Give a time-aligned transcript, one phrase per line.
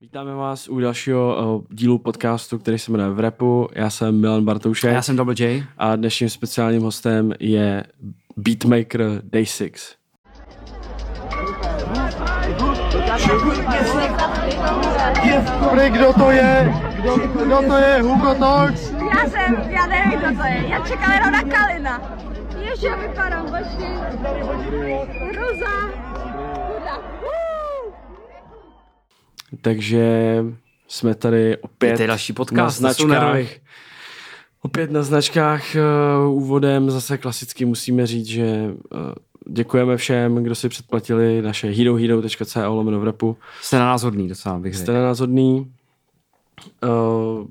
[0.00, 3.68] Vítáme vás u dalšího uh, dílu podcastu, který se jmenuje V repu.
[3.72, 4.90] Já jsem Milan Bartoušek.
[4.90, 5.64] A já jsem Double J.
[5.78, 7.84] A dnešním speciálním hostem je
[8.36, 9.96] beatmaker Day 6.
[15.60, 16.74] Dobrý, kdo to je?
[17.00, 18.02] Kdo, kdo to je?
[18.02, 18.90] Hugo Talks?
[18.90, 20.64] Já jsem, já nevím, kdo to je.
[20.68, 22.18] Já čekám jenom na Kalina.
[22.58, 23.88] Ježi, já vypadám, počkej.
[25.32, 26.06] Hruza.
[29.60, 30.44] Takže
[30.88, 33.46] jsme tady opět je další na podcast, jsou značkách.
[34.62, 35.62] Opět na značkách
[36.24, 39.00] uh, úvodem zase klasicky musíme říct, že uh,
[39.48, 43.36] děkujeme všem, kdo si předplatili naše herohero.co lomeno v repu.
[43.62, 45.72] Jste na nás hodný docela, bych Jste na nás hodný.
[46.82, 47.46] Uh,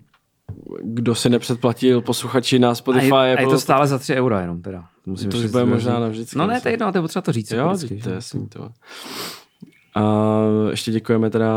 [0.83, 4.41] kdo si nepředplatil, posluchači na A Spotify, je, a je to stále za 3 eura
[4.41, 4.85] jenom teda.
[5.05, 6.37] Musím To už bude možná navždycky.
[6.37, 7.51] No ne, to je jedno, to je potřeba to říct.
[7.51, 8.71] Jo, vždycky, to je jasný to.
[9.95, 10.01] A
[10.69, 11.51] ještě děkujeme teda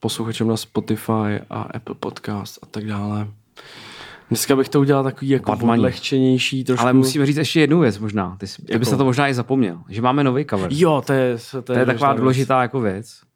[0.00, 3.28] posluchačům na Spotify a Apple Podcast a tak dále.
[4.28, 5.80] Dneska bych to udělal takový jako Batmaní.
[5.80, 6.82] odlehčenější trošku.
[6.82, 8.36] Ale musíme říct ještě jednu věc možná.
[8.40, 9.78] Ty, jsi- ty bys na to možná i zapomněl.
[9.88, 10.70] Že máme nový cover.
[10.74, 12.94] Jo, to je, to je, to je taková možná důležitá jako věc.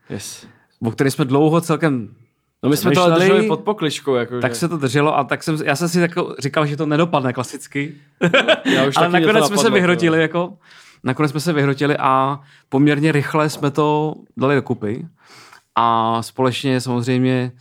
[0.09, 0.11] Věc.
[0.11, 0.47] Yes.
[0.83, 2.09] O které jsme dlouho celkem
[2.63, 4.15] No my jsme to drželi pod pokličkou.
[4.15, 6.77] Jako, tak že- se to drželo a tak jsem, já jsem si jako říkal, že
[6.77, 7.95] to nedopadne klasicky.
[8.75, 10.53] Já už Ale nakonec jsme se vyhrotili jako,
[11.05, 15.07] nakonec jsme se vyhrotili a poměrně rychle jsme to dali dokupy
[15.77, 17.53] a společně samozřejmě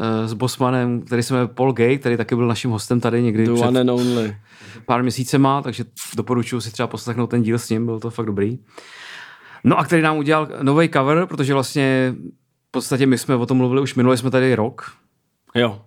[0.00, 3.44] eh, s Bosmanem, který se jmenuje Paul Gay, který taky byl naším hostem tady někdy
[3.46, 4.36] The před one and only.
[4.86, 5.84] pár měsícema, takže
[6.16, 8.58] doporučuji si třeba poslechnout ten díl s ním, byl to fakt dobrý.
[9.64, 12.14] No a který nám udělal nový cover, protože vlastně
[12.68, 14.92] v podstatě my jsme o tom mluvili už minule, jsme tady rok,
[15.54, 15.82] Jo.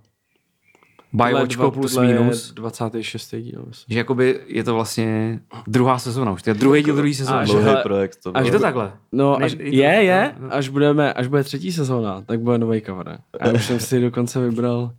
[1.13, 3.35] Bajočko Tohle plus minus, 26.
[3.35, 3.63] díl.
[3.67, 3.93] myslím.
[3.93, 7.47] že jakoby je to vlastně druhá sezóna už, to je druhý díl druhý A sezóny.
[7.47, 8.45] že- Dlouhý projekt to až.
[8.45, 8.91] Je to takhle?
[9.11, 10.53] No, Ne, až, je to- je, je, no, no.
[10.55, 13.17] až, budeme, až bude třetí sezóna, tak bude nový cover.
[13.41, 14.91] A už jsem si dokonce vybral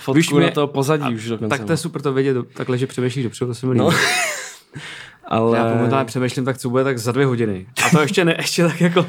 [0.00, 1.58] fotku Víš, na mě- to pozadí už dokonce.
[1.58, 3.84] Tak to je super to vědět, takhle, že přemýšlíš dopředu, to se mi líbí.
[3.84, 3.90] No.
[5.30, 5.38] No.
[5.38, 5.58] ale...
[5.58, 7.66] Já momentálně přemýšlím, tak co bude, tak za dvě hodiny.
[7.86, 9.06] A to ještě ne, ještě tak jako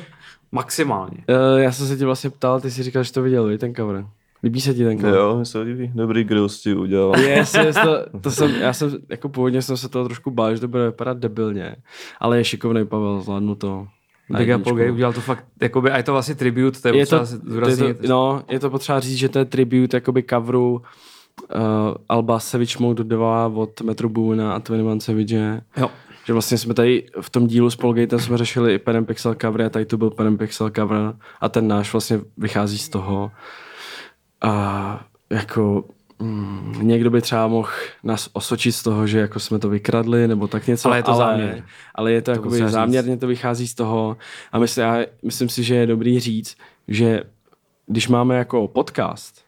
[0.51, 1.17] maximálně.
[1.53, 4.05] Uh, já jsem se tě vlastně ptal, ty jsi říkal, že to viděl, ten cover.
[4.43, 5.15] Líbí se ti ten cover?
[5.15, 5.91] Jo, mi se líbí.
[5.95, 7.19] Dobrý grills ti udělal.
[7.19, 10.61] Yes, yes, to, to jsem, já jsem, jako původně jsem se toho trošku bál, že
[10.61, 11.75] to bude vypadat debilně,
[12.19, 13.87] ale je šikovný Pavel, zvládnu to.
[14.29, 14.75] Apple jedničku.
[14.75, 17.25] Gay udělal to fakt, jakoby, a je to vlastně tribute, to je, je to, potřeba
[17.25, 17.97] si je zdůraznit.
[18.01, 21.61] to, no, je to potřeba říct, že to je tribute jakoby coveru uh,
[22.09, 25.61] Alba Savage Mode 2 od Metro Boomina a 21 Savage.
[25.77, 25.89] Jo.
[26.25, 29.61] Že vlastně jsme tady v tom dílu s Polgatem jsme řešili i Pen Pixel cover
[29.61, 33.31] a tady to byl Pen Pixel cover a ten náš vlastně vychází z toho.
[34.43, 35.85] A jako
[36.19, 37.69] mm, někdo by třeba mohl
[38.03, 40.87] nás osočit z toho, že jako jsme to vykradli nebo tak něco.
[40.89, 41.63] Ale je to ale, záměr.
[41.95, 44.17] Ale je to, to jakoby záměrně to vychází z toho
[44.51, 47.23] a myslím, já, myslím si, že je dobrý říct, že
[47.87, 49.41] když máme jako podcast,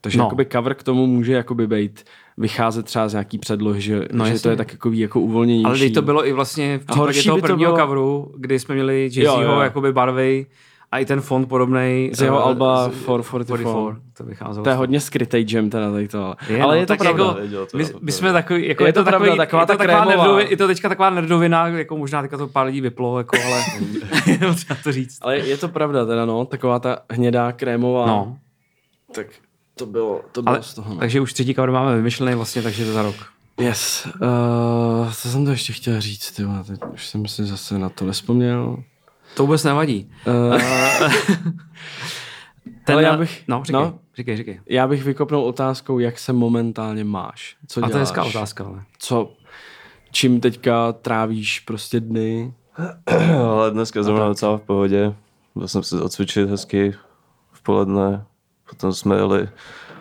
[0.00, 0.24] takže No.
[0.24, 2.04] jakoby cover k tomu může jakoby být
[2.38, 5.64] vycházet třeba z nějaký předlohy, že, No že to je tak jako, jako uvolněnější.
[5.66, 8.74] Ale teď to bylo i vlastně v případě toho to prvního bylo- coveru, kdy jsme
[8.74, 9.02] měli.
[9.02, 10.46] Jayzího jakoby barvy
[10.92, 12.10] a i ten font podobnej.
[12.14, 13.62] Z jeho eh, alba z- 444.
[13.64, 14.00] 44.
[14.16, 14.64] To vycházelo.
[14.64, 16.24] To je hodně skrytej jam teda tady to.
[16.24, 17.24] Ale, Je, ale no, je to tak pravda.
[17.24, 19.62] Jako, Věděl to, my, my jsme takový, jako Je je, to to, pravda, takový, taková
[19.62, 20.16] je to ta taková krémová.
[20.24, 23.62] nerdovi, je to teďka taková nerdovina, jako možná teďka to pár lidí vyplo, jako, ale
[24.26, 25.18] je třeba to říct.
[25.22, 28.06] Ale je to pravda teda no, taková ta hnědá krémová.
[28.06, 28.36] No,
[29.14, 29.26] Tak
[29.74, 30.94] to bylo, to bylo ale, z toho.
[30.94, 31.00] No.
[31.00, 33.16] takže už třetí cover máme vymyšlený vlastně, takže to za rok.
[33.60, 34.08] Yes.
[34.22, 38.04] Uh, co jsem to ještě chtěl říct, ty teď už jsem si zase na to
[38.04, 38.76] nespomněl.
[39.36, 40.10] To vůbec nevadí.
[42.88, 43.98] Uh, Ale já bych- No, říkej, no.
[44.16, 44.60] říkej, říkej.
[44.68, 47.56] já bych vykopnul otázkou, jak se momentálně máš.
[47.66, 48.00] Co A to je děláš?
[48.08, 48.82] hezká otázka, ale.
[48.98, 49.32] Co,
[50.12, 52.54] čím teďka trávíš prostě dny?
[53.46, 55.14] Ale dneska zrovna docela v pohodě.
[55.54, 56.94] Byl jsem si zacvičit hezky
[57.52, 58.24] v poledne.
[58.70, 59.48] Potom jsme jeli,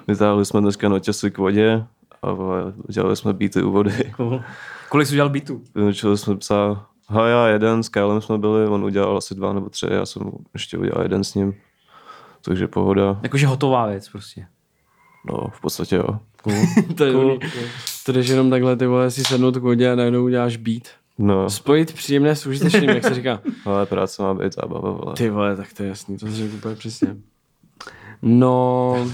[0.08, 1.84] vytáhli jsme dneska notěsy k vodě
[2.24, 2.28] a
[2.90, 4.14] dělali jsme beaty u vody.
[4.90, 5.62] Kolik jsi udělal beatů?
[5.76, 9.88] Vynučili jsme psa Haja jeden, s Kylem jsme byli, on udělal asi dva nebo tři,
[9.90, 11.54] já jsem ještě udělal jeden s ním.
[12.42, 13.20] Takže pohoda.
[13.24, 14.48] Jakože hotová věc prostě.
[15.26, 16.20] No, v podstatě jo.
[16.98, 17.40] to je cool.
[18.06, 20.84] To jdeš jenom takhle, ty vole, si sednout k vodě a najednou uděláš beat.
[21.18, 23.42] No, Spojit příjemné s užitečným, jak se říká.
[23.66, 25.14] ale práce má být zábava, vole.
[25.16, 27.16] Ty vole, tak to je jasný, to řekl úplně přesně.
[28.22, 29.08] No,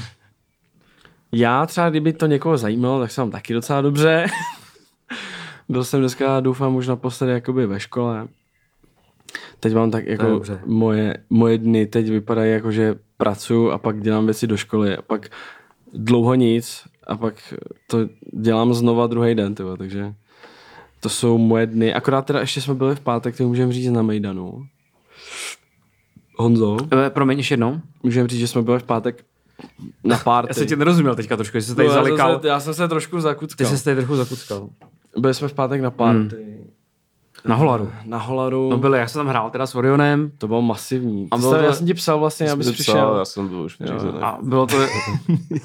[1.32, 4.26] já třeba, kdyby to někoho zajímalo, tak jsem taky docela dobře.
[5.72, 8.28] Byl jsem dneska, doufám, už naposledy jakoby ve škole.
[9.60, 14.26] Teď mám tak jako moje, moje dny teď vypadají jako, že pracuji a pak dělám
[14.26, 15.30] věci do školy a pak
[15.94, 17.54] dlouho nic a pak
[17.88, 17.98] to
[18.34, 20.14] dělám znova druhý den, tyvo, takže
[21.00, 21.94] to jsou moje dny.
[21.94, 24.66] Akorát teda ještě jsme byli v pátek, to můžeme říct na Mejdanu.
[26.38, 27.82] Honzo, E, promiň, ještě jednou.
[28.04, 29.26] můžeme říct, že jsme byli v pátek
[30.04, 30.48] na party.
[30.50, 32.42] Já jsem tě nerozuměl teďka trošku, že jsi tady No, já, jsem zalikal.
[32.42, 33.68] se, já jsem se trošku Ty zakuckal.
[33.78, 34.70] jsi tady trochu zakuckal.
[35.18, 36.58] Byli jsme v pátek na party.
[37.46, 37.92] Na Holaru.
[38.06, 38.70] Na Holaru.
[38.70, 41.28] No byli, já jsem tam hrál teda s Orionem To bylo masivní.
[41.32, 42.94] A bylo to- Já jsem ti psal vlastně, abys přišel.
[42.96, 43.78] psal, já jsem byl už
[44.22, 44.78] a bylo to,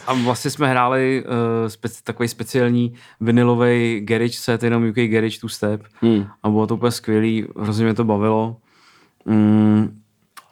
[0.07, 5.49] a vlastně jsme hráli uh, speci, takový speciální vinilový garage set, jenom UK garage two
[5.49, 6.25] step Hmm.
[6.43, 8.57] a bylo to úplně skvělý, hrozně mě to bavilo.
[9.25, 10.01] Mm,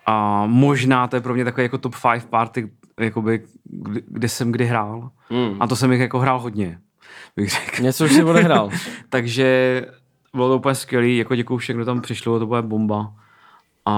[0.06, 2.70] a možná to je pro mě takový jako top 5 party,
[3.00, 5.10] jakoby, kdy, kde jsem kdy hrál.
[5.30, 5.56] Hmm.
[5.60, 6.78] A to jsem jich jako hrál hodně,
[7.36, 7.82] bych řekl.
[7.82, 8.70] Něco už si odehrál.
[9.08, 9.80] Takže
[10.34, 13.12] bylo to úplně skvělý, jako děkuju všem, kdo tam přišlo, to byla bomba.
[13.86, 13.92] A,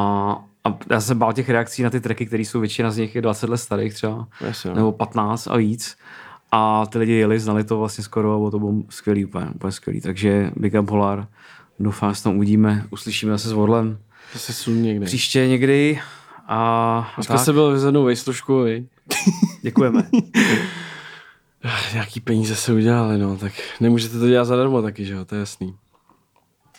[0.65, 3.23] a já jsem bál těch reakcí na ty tracky, které jsou většina z nich je
[3.23, 4.77] 20 let starých třeba, Jasně, no.
[4.77, 5.97] nebo 15 a víc.
[6.53, 9.73] A ty lidi jeli, znali to vlastně skoro a bylo to bom, skvělý, úplně, úplně
[9.73, 10.01] skvělý.
[10.01, 11.27] Takže Big Up Holar,
[11.79, 13.99] doufám, že se tam uvidíme, uslyšíme zase s Vodlem
[14.33, 15.07] To se sun někde.
[15.07, 16.01] příště někdy.
[16.47, 16.57] A,
[16.99, 18.87] a Dneska tak, se byl vyzvednout vejslužku, viď?
[21.67, 21.93] děkujeme.
[21.93, 25.39] Nějaký peníze se udělali, no, tak nemůžete to dělat zadarmo taky, že jo, to je
[25.39, 25.75] jasný.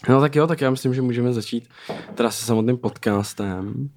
[0.10, 1.70] No tak jo, tak já myslím, že můžeme začít
[2.16, 3.90] teda se samotným podcastem.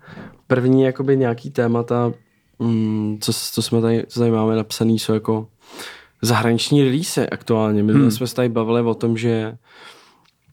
[0.47, 2.13] První jakoby nějaký témata,
[2.59, 5.49] mm, co, co jsme tady, co tady máme napsaný, jsou jako
[6.23, 7.83] zahraniční release aktuálně.
[7.83, 8.11] My hmm.
[8.11, 9.57] jsme se tady bavili o tom, že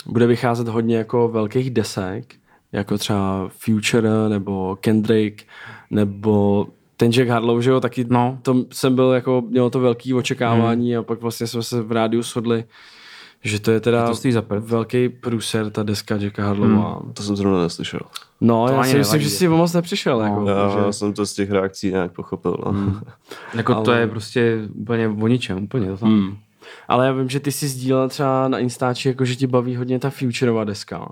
[0.05, 2.35] bude vycházet hodně jako velkých desek,
[2.71, 5.43] jako třeba Future nebo Kendrick,
[5.89, 8.39] nebo ten Jack Harlow, že jo, taky No.
[8.41, 10.99] to jsem byl jako, mělo to velký očekávání hmm.
[10.99, 12.63] a pak vlastně jsme se v rádiu shodli,
[13.43, 16.99] že to je teda to velký průser, ta deska Jacka Harlowa.
[17.03, 17.13] Hmm.
[17.13, 17.99] To jsem zrovna neslyšel.
[18.41, 20.21] No, To já si myslím, že si moc nepřišel.
[20.21, 20.93] Jako, Já že...
[20.93, 22.57] jsem to z těch reakcí nějak pochopil.
[22.65, 22.71] No.
[22.71, 23.01] Hmm.
[23.53, 26.09] jako to Ale- je prostě úplně o ničem, úplně to tam.
[26.09, 26.37] Hmm.
[26.87, 29.99] Ale já vím, že ty jsi sdílel třeba na Instači, jako že ti baví hodně
[29.99, 31.11] ta Futureová deska.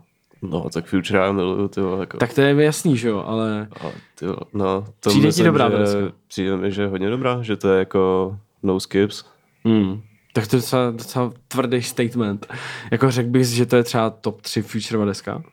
[0.49, 2.17] No, tak Future já miluju, ty vole, jako.
[2.17, 5.45] Tak to je jasný, že jo, ale A, ty vole, no, to Přijde ti myslím,
[5.45, 6.11] dobrá že?
[6.27, 9.23] Přijde mi, že je hodně dobrá, že to je jako no skips.
[9.63, 10.01] hmm.
[10.33, 12.47] tak to je docela, docela tvrdý statement.
[12.91, 15.43] Jako řekl bys, že to je třeba top 3 Futureová deska?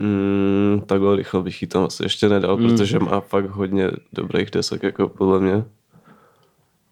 [0.00, 2.64] Mm, takhle rychle bych ji tam asi ještě nedal, Hmm.
[2.64, 2.70] mm.
[2.70, 5.64] protože má fakt hodně dobrých desek, jako podle mě.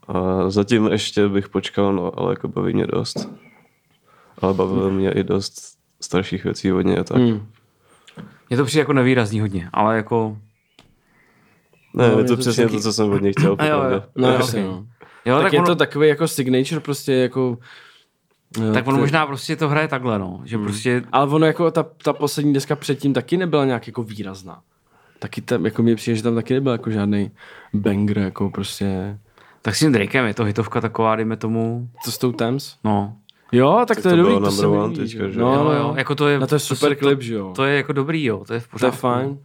[0.09, 3.29] A zatím ještě bych počkal, no, ale jako baví mě dost.
[4.39, 7.17] Ale bavilo mě i dost starších věcí hodně a tak.
[7.19, 7.29] Mm.
[7.29, 7.47] Hmm.
[8.51, 10.37] Mně to přijde jako nevýrazný hodně, ale jako...
[11.95, 13.57] Ne, No, je mě to to přesně to, co jsem od něj chtěl.
[13.59, 14.03] A jo, jo.
[14.17, 14.67] No Jo, jasně, ok.
[14.71, 14.87] no.
[15.25, 17.59] Jo, tak, tak, je ono, to takový jako signature prostě jako...
[18.61, 20.41] jo, tak ono to- možná prostě to hraje takhle, no.
[20.45, 21.03] Že prostě...
[21.13, 24.61] Ale ono jako ta, ta poslední deska předtím taky nebyla nějak jako výrazná.
[25.19, 27.31] Taky tam, jako mi přijde, že tam taky nebyl jako žádný
[27.75, 29.19] banger, jako prostě...
[29.63, 31.89] Tak s tím Drakem je to hitovka taková, dejme tomu.
[32.05, 32.77] Co s tou Thames?
[32.85, 33.17] No.
[33.53, 35.39] Jo, tak, Tak to je to dobrý, bylo to se líbí, teďka, že?
[35.41, 35.79] No, jo, no, jo.
[35.79, 35.95] jo.
[35.97, 37.53] Jako to je, Na to je super to, klip, že jo.
[37.57, 38.45] To je jako dobrý, jo.
[38.47, 38.97] To je v To je pořádku.
[38.97, 39.39] fajn.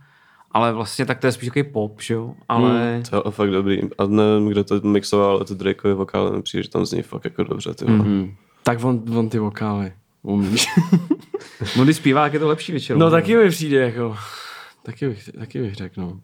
[0.51, 2.33] Ale vlastně tak to je spíš takový pop, že jo.
[2.49, 3.01] Ale...
[3.09, 3.81] To je fakt dobrý.
[3.97, 7.23] A nevím, kdo to mixoval, ale to Drakeovi vokály mi přijde, že tam zní fakt
[7.25, 7.73] jako dobře.
[7.73, 7.99] Ty mm.
[7.99, 8.35] Hmm.
[8.63, 10.67] Tak on, on ty vokály umíš.
[11.77, 12.99] No, když zpívá, jak je to lepší většinou.
[12.99, 14.15] no taky mi přijde jako...
[14.83, 16.19] Taky bych, taky bych řekl, no.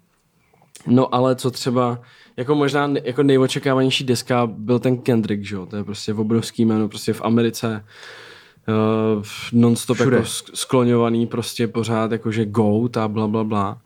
[0.88, 2.00] No ale co třeba,
[2.38, 6.90] jako možná jako nejočekávanější deska byl ten Kendrick, že jo, to je prostě obrovský jméno,
[6.90, 7.86] prostě v Americe
[9.18, 9.24] uh,
[9.54, 10.16] non-stop Všude.
[10.16, 13.78] jako sk- skloňovaný prostě pořád jakože GOAT a bla bla bla.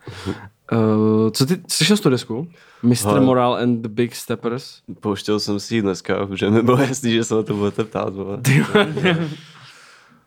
[0.71, 2.47] Uh, co ty, slyšel jsi tu desku?
[2.83, 3.19] Mr.
[3.21, 4.81] Moral and the Big Steppers?
[4.99, 8.13] Pouštěl jsem si ji dneska, protože mi bylo jasný, že se na to budete ptát.
[8.13, 8.39] Vole.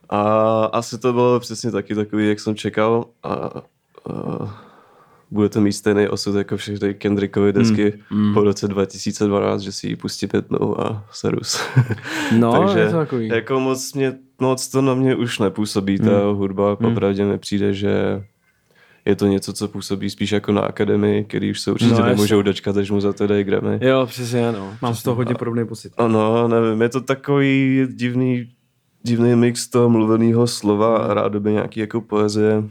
[0.08, 0.20] a
[0.64, 3.04] asi to bylo přesně taky takový, jak jsem čekal.
[3.23, 4.65] A, a
[5.30, 9.97] budete mít stejný osud jako všechny Kendrickovy desky mm, po roce 2012, že si ji
[9.97, 11.61] pustí pětnou a serus.
[12.38, 13.28] No, Takže je to takový.
[13.28, 16.37] jako moc, mě, moc to na mě už nepůsobí, ta Hmm.
[16.37, 16.76] hudba.
[16.76, 18.23] Popravdě mi přijde, že
[19.04, 22.42] je to něco, co působí spíš jako na akademii, který už se určitě No, nemůžou
[22.42, 23.78] dočkat, až mu za to dají Grammy.
[23.83, 24.75] Jo, přesně ano.
[24.83, 25.92] Mám z toho hodně podobný pocit.
[25.97, 28.49] Ano, nevím, je to takový divný,
[29.02, 32.62] divný mix toho mluveného slova a rádoby nějaký jako poezie.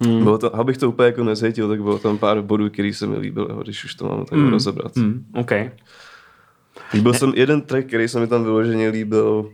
[0.00, 0.22] Hmm.
[0.24, 3.18] Bylo to, abych to úplně jako nezhejtil, tak bylo tam pár bodů, který se mi
[3.18, 4.48] líbil, když už to mám tak hmm.
[4.48, 4.96] rozebrat.
[4.96, 5.06] Hmm.
[5.06, 5.52] Hmm, OK.
[6.94, 9.50] Líbil jsem jeden track, který se mi tam vyloženě líbil,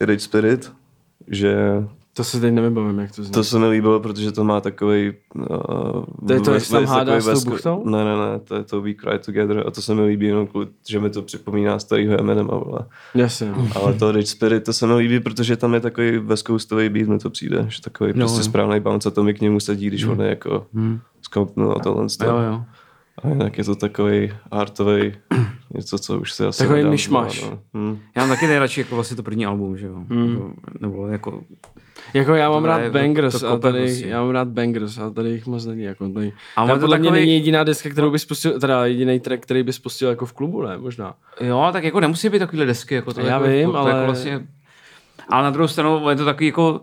[0.00, 0.72] Rage Spirit,
[1.28, 1.56] že
[2.16, 3.32] To se teď nevybavím, jak to zní.
[3.32, 5.12] to se mi líbilo, protože to má takový...
[5.34, 5.46] Uh,
[6.26, 7.82] To je to, jak tam hádá s tou buchtou?
[7.84, 10.46] Ne, ne, ne, to je to We Cry Together a to se mi líbí jenom
[10.46, 12.78] kvůli, že mi to připomíná starýho Eminema, vole.
[13.14, 13.54] Jasně.
[13.74, 17.08] Ale to Rage Spirit, to se mi líbí, protože tam je takový west coastový beat,
[17.08, 18.44] mi to přijde, že takový no, prostě jo.
[18.44, 21.00] správný bounce a to mi k němu sedí, když on je jako Hmm.
[21.22, 22.06] skompnul a tohle.
[22.24, 22.62] Jo, jo.
[23.22, 25.12] A jinak je to takový artový
[25.74, 27.40] něco, co už si asi Takový nedám myšmaš.
[27.40, 27.80] znova, No.
[27.80, 27.98] Hm.
[28.16, 29.94] Já mám taky nejradši jako vlastně to první album, že jo.
[30.10, 30.54] Hmm.
[30.80, 31.42] Nebo jako,
[32.14, 34.06] Jako já mám To rád je- bangers, to a kope tady, prostě.
[34.06, 36.32] já mám rád bangers, a tady jich moc není, jako tady.
[36.56, 39.20] A A je to podle mě takový- není jediná deska, kterou bys pustil, teda jediný
[39.20, 41.14] track, který bys pustil jako v klubu, ne, možná.
[41.40, 43.96] jo, tak jako nemusí být takovýhle desky, jako to Já jako, vím, to, ale- To
[43.96, 44.46] jako vlastně,
[45.28, 46.80] ale na druhou stranu je to takový jako,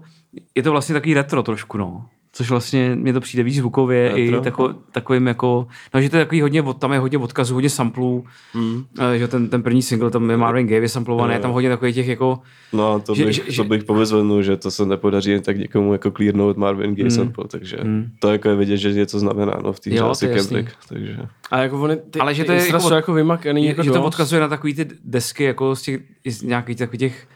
[0.56, 2.06] je to vlastně takový retro trošku, no.
[2.34, 4.18] Což vlastně mně to přijde víc zvukově Retro?
[4.40, 7.54] i tako, takovým jako, no že to je takový hodně, od- tam je hodně odkazů,
[7.54, 8.74] hodně samplů, Hmm.
[8.74, 8.86] mm.
[9.18, 12.08] že ten, ten první single, tam je Marvin Gaye samplovaný, je tam hodně takových těch
[12.08, 12.40] jako,
[12.74, 15.94] No, to Že- bych, že- to bych povyzvednul, že to se nepodaří jen tak někomu
[15.94, 17.78] jako clearnout Marvin Gaye sample, takže
[18.20, 20.28] to jako je vidět, že něco znamená no, v té části.
[20.28, 21.18] Kendrick, takže...
[21.52, 24.04] A jako oni, ty, Ale že to je jako od- jako vymakaný, jako že to
[24.04, 27.28] odkazuje na takový ty desky, jako z těch z nějakých takových těch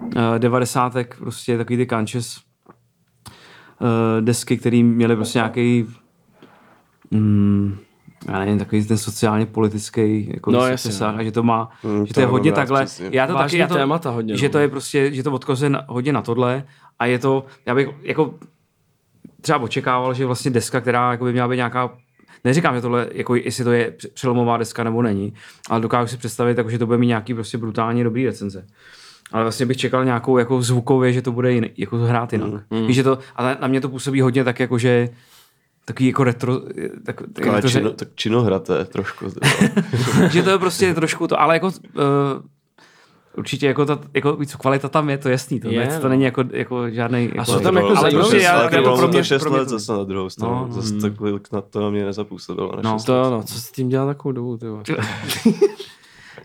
[0.00, 2.40] uh, devadesátek, prostě takový ty conscious
[4.20, 5.86] desky, které měly prostě nějaký
[7.10, 7.76] mm,
[8.28, 11.20] já nevím, takový ten sociálně politický jako No, no, jasně, přesah, no.
[11.20, 13.08] a že to má, Mm, že to to je hodně takhle, přesně.
[13.12, 14.52] já to taky, Vážný já to, témata hodně, že no.
[14.52, 16.64] to je prostě, že to odkazuje na, hodně na tohle
[16.98, 18.34] a je to, já bych jako
[19.40, 21.90] třeba očekával, že vlastně deska, která jako by měla být nějaká
[22.44, 25.32] Neříkám, že tohle, jako jestli to je pře- přelomová deska nebo není,
[25.70, 28.66] ale dokážu si představit, jako, že to bude mít nějaký prostě brutálně dobrý recenze.
[29.32, 32.50] Ale vlastně bych čekal nějakou jako zvukově, že to bude jiný, jako hrát jinak.
[32.70, 32.86] Mm.
[32.86, 35.08] Víš, že to, ale na mě to působí hodně tak jako, že
[35.84, 36.66] takový jako retro, tak,
[37.04, 39.26] tak, Taková to čino, tak činohraté trošku.
[40.30, 41.72] že to je prostě trošku to, ale jako uh,
[43.36, 46.08] určitě jako, ta, jako víc kvalita tam je, to jasný, to, Je, to no.
[46.08, 48.96] není jako, jako žádný jako, jsou tam jako ale zajímavý- prostě já, ale to pro
[48.96, 50.54] to mě, 6 pro mě let to- zase na druhou stranu.
[50.54, 52.72] No, No, zase takhle na to na mě nezapůsobilo.
[52.76, 52.98] Na No.
[53.06, 54.66] To no, co s tím dělá takovou dobu, ty.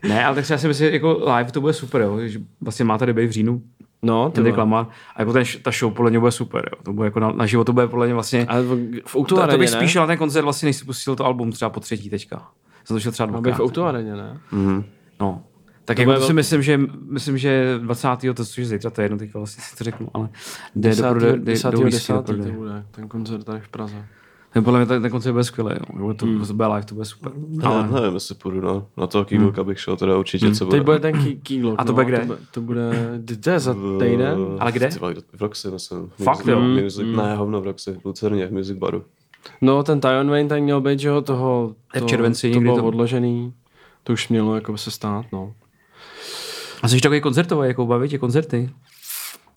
[0.07, 2.85] Ne, ale tak já si myslím, že jako live to bude super, jo, že vlastně
[2.85, 3.61] má tady být v říjnu,
[4.01, 4.41] No, ty.
[4.41, 4.85] Lamar,
[5.15, 6.83] a jako ten, ta show podle mě bude super, jo.
[6.83, 9.47] to bude jako na, na život, to bude podle mě vlastně, Ale v, v to,
[9.47, 12.09] to, bych spíš na ten koncert, vlastně než si pustil to album třeba po třetí
[12.09, 12.47] teďka.
[12.85, 13.57] Jsem to šel třeba dvakrát.
[13.77, 14.39] v Areně, ne?
[14.51, 14.83] Mhm.
[15.19, 15.43] No.
[15.85, 16.33] Tak To jako to si velký.
[16.33, 18.07] myslím, že, myslím, že 20.
[18.35, 20.29] to což je zítra, to je jedno, teďka vlastně si to řeknu, ale
[20.75, 21.71] jde do, prodeje- jde, 10.
[21.71, 21.85] do 10.
[21.85, 22.51] lístky do 10.
[22.51, 24.05] to bude, ten koncert tady v Praze.
[24.55, 25.99] Ten podle mě ten, ten koncert bude skvělý, jo.
[26.03, 27.31] Bude to, to bude live, to bude super.
[27.63, 28.87] Ale nevím, jestli půjdu, no.
[28.97, 30.77] Na toho Keyblocka bych šel teda určitě, co bude.
[30.77, 32.17] Teď bude ten key, Keyglock, A to no, bude kde?
[32.19, 32.91] To bude, to bude,
[33.43, 34.37] to za týden?
[34.37, 34.89] V- Ale kde?
[35.35, 36.09] V Roxy, myslím.
[36.23, 36.59] Fakt, jo?
[36.61, 39.03] Music, ne, hovno v Roxy, v Lucerně, v Music Baru.
[39.61, 42.59] No, ten Tion Wayne tak měl být, že jo, toho, Je v to, červenci to
[42.59, 43.53] bylo to- odložený.
[44.03, 45.53] To už mělo jako se stát, no.
[46.83, 48.69] A jsi takový koncertový, jako baví tě koncerty?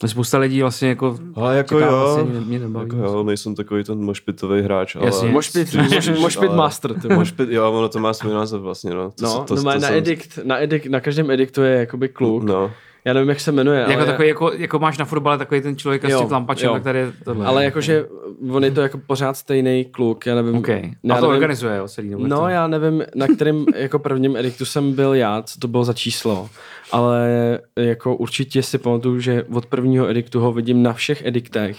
[0.00, 1.19] To spousta lidí vlastně jako...
[1.35, 2.87] Ale jako čeká, jo, vlastně mě, mě nebaví.
[2.87, 5.07] jako jo, nejsem takový ten mošpitový hráč, ale...
[5.07, 5.31] Jasně.
[5.31, 7.09] Mošpit, moš, mošpit ale- master, ty.
[7.09, 9.11] Mošpit, jo, ono to má svůj název vlastně, no.
[9.11, 12.43] To, No, to, no, na, jsem- edikt, na, edikt, na každém ediktu je jakoby kluk.
[12.45, 12.71] No,
[13.09, 15.77] Já nevím, jak se jmenuje, Jako ale, takový, jako, jako máš na fotbale takový ten
[15.77, 17.47] člověk s Jo, tím lampačem, tak tady je tohle.
[17.47, 18.07] ale jakože
[18.50, 20.57] on je to jako pořád stejný kluk, já nevím.
[20.57, 20.69] OK.
[20.69, 22.09] já A to nevím, organizuje, jo, celý.
[22.11, 22.49] Nebo No, to?
[22.49, 26.49] já nevím, na kterém jako prvním ediktu jsem byl já, co to bylo za číslo,
[26.93, 27.29] ale
[27.77, 31.77] jako určitě si pamatuju, že od prvního ediktu ho vidím na všech ediktech,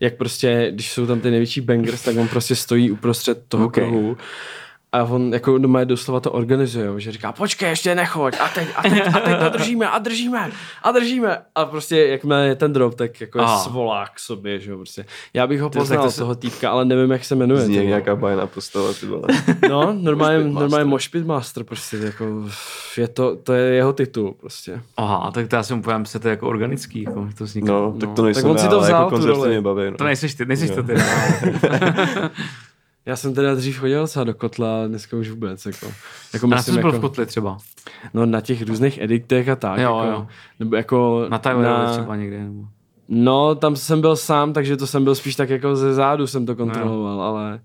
[0.00, 3.76] jak prostě, když jsou tam ty největší bangers, tak on prostě stojí uprostřed toho OK.
[3.76, 3.84] okay.
[3.88, 4.16] kruhu
[4.92, 8.68] a on jako doma doslova to organizuje, jo, že říká, počkej, ještě nechoď, a teď,
[8.76, 10.50] a teď, a teď to držíme, a držíme,
[10.82, 11.38] a držíme.
[11.54, 13.58] A prostě, jakmile je ten drop, tak jako je Aha.
[13.58, 15.04] svolák k sobě, že jo, prostě.
[15.34, 17.60] Já bych ho tak poznal, to se- toho týpka, ale nevím, jak se jmenuje.
[17.60, 19.22] zní jak nějaká bajná postava, ty vole.
[19.70, 20.86] No, normálně, normálně Master.
[20.86, 22.44] Moshpit Master prostě, jako,
[22.96, 24.80] je to, to je jeho titul prostě.
[24.96, 27.72] Aha, tak to já si mu povím, že to je jako organický, jako to vzniká.
[27.72, 29.48] No, tak to nejsem Tak on si já, to ale vzal, jako roli.
[29.48, 29.96] mě baví, no.
[29.96, 30.92] To nejseš ty, nejseš to ty.
[33.08, 35.86] Já jsem teda dřív chodil docela do kotla, dneska už vůbec, jako.
[36.32, 37.58] jako A na myslím, jsi byl v jako, kotli třeba?
[38.14, 40.26] no na těch různých ediktech a tak, Jo, jako, jo.
[40.58, 42.38] nebo jako Na Tylerovi třeba někde.
[42.38, 42.64] Nebo...
[43.08, 46.46] No, tam jsem byl sám, takže to jsem byl spíš tak jako ze zádu jsem
[46.46, 47.22] to kontroloval, no.
[47.22, 47.60] ale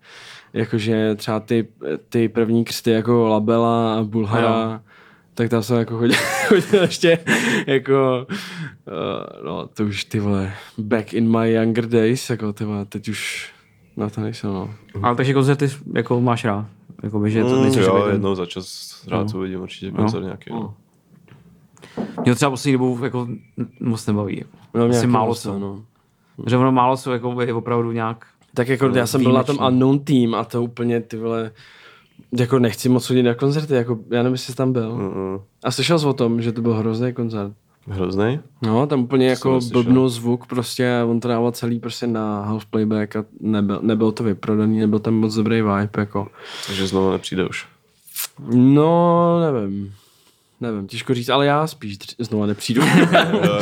[0.54, 1.68] jakože třeba ty,
[2.10, 4.80] ty první křty jako Labela a Bulhara, Jo.
[5.34, 7.20] tak tam jsem jako chodil, chodil ještě
[7.68, 12.86] jako, uh, no to už ty vole, back in my younger days, jako ty vole,
[12.86, 13.53] teď už
[13.98, 14.70] na to nejsem, no.
[15.02, 16.66] Ale takže koncerty jako máš rád.
[17.04, 20.50] Jako že to Mm, jo, jednou za čas rád uvidím určitě koncert nějaký.
[20.54, 20.74] No.
[22.24, 23.28] Mě to třeba poslední dobou jako
[23.80, 24.38] moc nebaví.
[24.38, 24.50] Jako.
[24.74, 25.60] no Asi nějaký málo co.
[25.60, 25.84] no.
[26.48, 29.58] Že ono málo co jako je opravdu nějak Tak jako já jsem byl na tom
[29.68, 31.52] unknown team a to úplně ty vole,
[32.40, 34.96] jako nechci moc chodit na koncerty, jako já nevím, jestli jsi tam byl.
[34.96, 37.54] Mm, A slyšel jsi o tom, že to byl hrozný koncert?
[37.88, 38.40] Hrozný?
[38.62, 39.84] No, tam úplně jako neslyšel.
[39.84, 44.12] blbnul zvuk prostě a on to dával celý prostě na house playback a nebyl, nebyl
[44.12, 46.28] to vyprodaný, nebyl tam moc dobrý vibe, jako.
[46.68, 47.68] Takže znovu nepřijde už.
[48.50, 49.94] No, nevím.
[50.62, 52.82] Nevím, těžko říct, ale já spíš znova nepřijdu.
[53.44, 53.60] jo,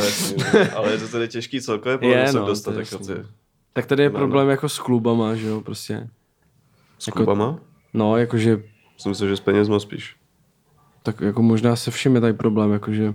[0.54, 0.60] no.
[0.76, 3.12] ale je to tedy těžký celkově, se no, dostat to jako ty
[3.72, 4.18] tak tady je No, no.
[4.18, 6.08] problém jako s klubama, že jo, prostě.
[6.98, 7.58] s klubama.
[7.94, 8.62] No, jakože,
[8.96, 10.16] Jsem myslel, že s penězma spíš.
[11.02, 13.14] Tak jako možná se všem je tady problém, jakože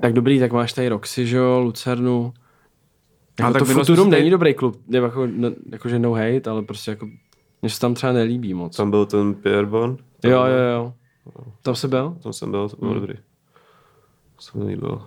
[0.00, 2.32] tak dobrý, tak máš tady Roxy, že jo, Lucernu.
[3.40, 6.62] Jako tak to minulost Futurum není dobrý klub, ne, jako, ne, jakože no hate, ale
[6.62, 7.08] prostě jako
[7.62, 8.76] mně se tam třeba nelíbí moc.
[8.76, 9.96] Tam byl ten Pierre Bon.
[10.24, 10.94] Jo, jo, jo.
[11.62, 12.16] Tam se byl?
[12.22, 13.00] Tam jsem byl, to bylo Hmm.
[13.00, 13.14] dobrý.
[14.36, 15.06] To se mi líbilo.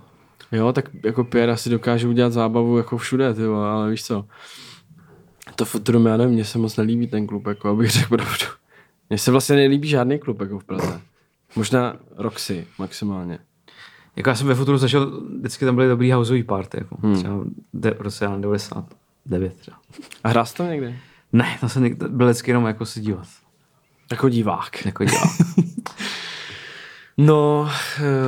[0.51, 4.25] Jo, tak jako Pierre asi dokáže udělat zábavu jako všude, ty vole, ale víš co.
[5.55, 8.45] To Futurum, já nevím, mně se moc nelíbí ten klub, jako abych řekl pravdu.
[9.09, 11.01] Mně se vlastně nelíbí žádný klub jako v Praze.
[11.55, 13.39] Možná Roxy maximálně.
[14.15, 17.15] Jako já jsem ve Futuru zažil, vždycky tam byly dobrý houseový party, jako hmm.
[17.15, 17.39] třeba
[17.73, 19.77] de, v roce 99 třeba.
[20.23, 20.95] A hrál jsi tam někdy?
[21.33, 23.27] Ne, tam jsem někde, byl vždycky jenom jako se dívat.
[24.11, 24.85] Jako divák.
[24.85, 25.29] Jako dělal.
[27.17, 27.69] No,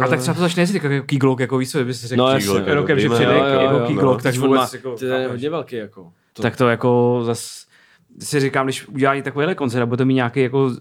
[0.04, 2.28] A tak třeba to začne jezdit jako Key Glock, jako víš co, bys řekl No,
[2.28, 4.18] no, jasně, rokem, jako že přijde jo, jo, jako jo, Key no.
[4.18, 6.12] Tak on má, jako, to je hodně velký jako.
[6.34, 7.66] To, tak to jako zas
[8.20, 10.72] si říkám, když udělají takovýhle koncert a bude to mít nějaký jako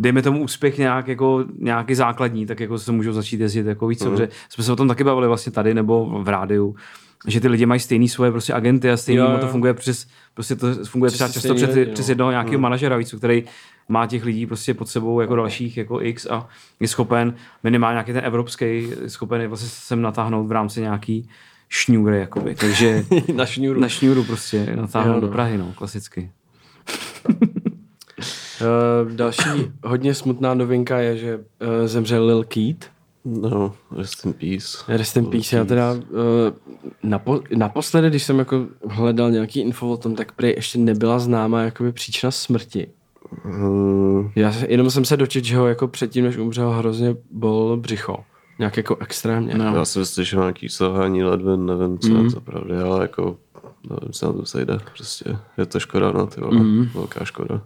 [0.00, 4.04] dejme tomu úspěch nějak jako, nějaký základní, tak jako se můžou začít jezdit jako víc,
[4.04, 4.16] mm.
[4.48, 6.76] jsme se o tom taky bavili vlastně tady nebo v rádiu,
[7.26, 9.38] že ty lidi mají stejný svoje prostě agenty a stejný Jo, jo, jo.
[9.38, 11.92] to funguje přes, prostě to funguje Přes často stejný přes, lidi, no.
[11.92, 12.62] přes jednoho nějakého mm.
[12.62, 13.44] manažera víc, který
[13.88, 16.48] má těch lidí prostě pod sebou jako dalších jako X a
[16.80, 21.28] je schopen minimálně nějaký ten evropský, je schopen je vlastně sem natáhnout v rámci nějaký
[21.68, 22.54] šňůry, jakoby.
[22.54, 23.04] Takže
[23.34, 23.80] na šňůru.
[23.80, 25.32] na šňůru prostě natáhnout Jo, do no.
[25.32, 26.30] Prahy, no, klasicky.
[28.60, 32.76] Uh, další hodně smutná novinka je, že uh, zemřel Lil Keat.
[33.24, 34.78] No, rest in peace.
[34.88, 35.56] Rest in peace.
[35.56, 35.98] Já teda uh,
[37.02, 41.62] napo, naposledy, když jsem jako hledal nějaký info o tom, tak prý ještě nebyla známa
[41.62, 42.86] jakoby příčina smrti.
[43.44, 48.16] Hmm, Já jenom jsem se dočet, že ho jako předtím, než umřel, hrozně bol břicho.
[48.58, 49.54] Nějak jako extrémně.
[49.54, 49.64] No.
[49.64, 52.30] já jsem slyšel nějaký selhání ledvin, nevím, co mm.
[52.30, 53.36] to pravdy, ale jako
[53.90, 54.78] nevím, co na to sejde.
[54.96, 56.60] Prostě je to škoda, no, ty vole.
[56.60, 56.88] Mm.
[56.94, 57.62] Velká škoda.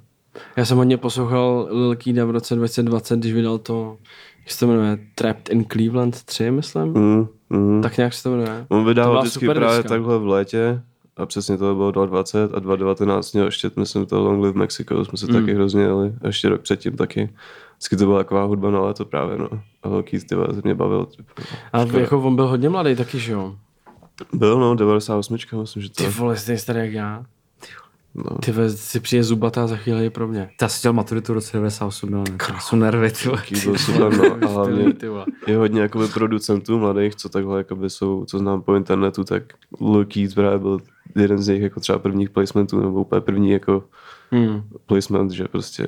[0.56, 3.96] Já jsem hodně poslouchal Lil Keata v roce 2020, když vydal to,
[4.38, 6.92] jak se to jmenuje, Trapped in Cleveland 3, myslím.
[6.92, 7.82] Mm, mm.
[7.82, 8.66] Tak nějak se to jmenuje.
[8.68, 9.88] On vydával vždycky právě deska.
[9.88, 10.82] takhle v létě
[11.16, 15.18] a přesně to bylo 2020 a 2019 měl ještě, myslím, to Long Live Mexico, jsme
[15.18, 15.32] se mm.
[15.32, 17.30] taky hrozně jeli a ještě rok předtím taky.
[17.76, 19.48] Vždycky to byla taková hudba na léto právě, no.
[19.82, 21.06] A velký ty mě bavil.
[21.72, 23.54] A jako on byl hodně mladý taky, že jo?
[24.32, 26.04] Byl, no, 98, myslím, že to.
[26.04, 27.24] Ty vole, jsi starý jak já.
[28.14, 28.38] No.
[28.38, 30.50] Ty si přijde zubatá za chvíli je pro mě.
[30.62, 33.42] Já jsem chtěl maturitu v roce 98, no, ne, jsou nervy, ty vole.
[33.64, 34.94] Byl super, no, a hlavně
[35.46, 39.42] je hodně jakoby producentů mladých, co takhle jakoby jsou, co znám po internetu, tak
[40.08, 40.78] Keith právě byl
[41.16, 43.84] jeden z nich jako třeba prvních placementů, nebo úplně první jako
[44.30, 44.62] Hmm.
[44.86, 45.86] placement, že prostě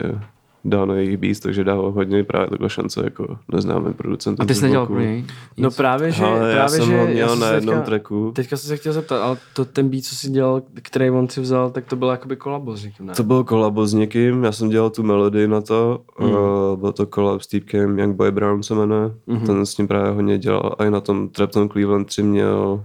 [0.71, 4.45] dal na jejich beats, takže dával hodně právě takhle šance jako neznámým producentům.
[4.45, 5.25] A ty jsi nedělal pro něj?
[5.57, 6.25] No právě, že...
[6.25, 8.33] Ale já právě, jsem že ho měl jsem na jednom teďka, tracku.
[8.35, 11.41] Teďka jsem se chtěl zeptat, ale to ten beat, co jsi dělal, který on si
[11.41, 13.15] vzal, tak to bylo jakoby kolabo, říkám, ne?
[13.15, 16.27] To byl kolabo s někým, já jsem dělal tu melodii na to, mm.
[16.27, 16.37] uh,
[16.77, 19.41] byl to kolab s týpkem Young Boy Brown se jmenuje, mm.
[19.41, 22.85] ten s ním právě hodně dělal a i na tom Trapton Cleveland 3 měl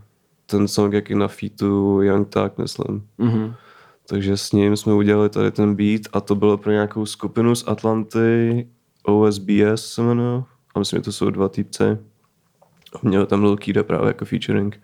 [0.52, 3.04] ten song jaký na featu Young Tak, myslím.
[3.18, 3.54] Mhm.
[4.08, 7.64] Takže s ním jsme udělali tady ten beat a to bylo pro nějakou skupinu z
[7.68, 8.68] Atlanty,
[9.04, 10.44] OSBS se jmenuje,
[10.76, 12.00] a myslím, že to jsou dva týpce.
[12.96, 14.82] A měl tam Lil Keeda právě jako featuring.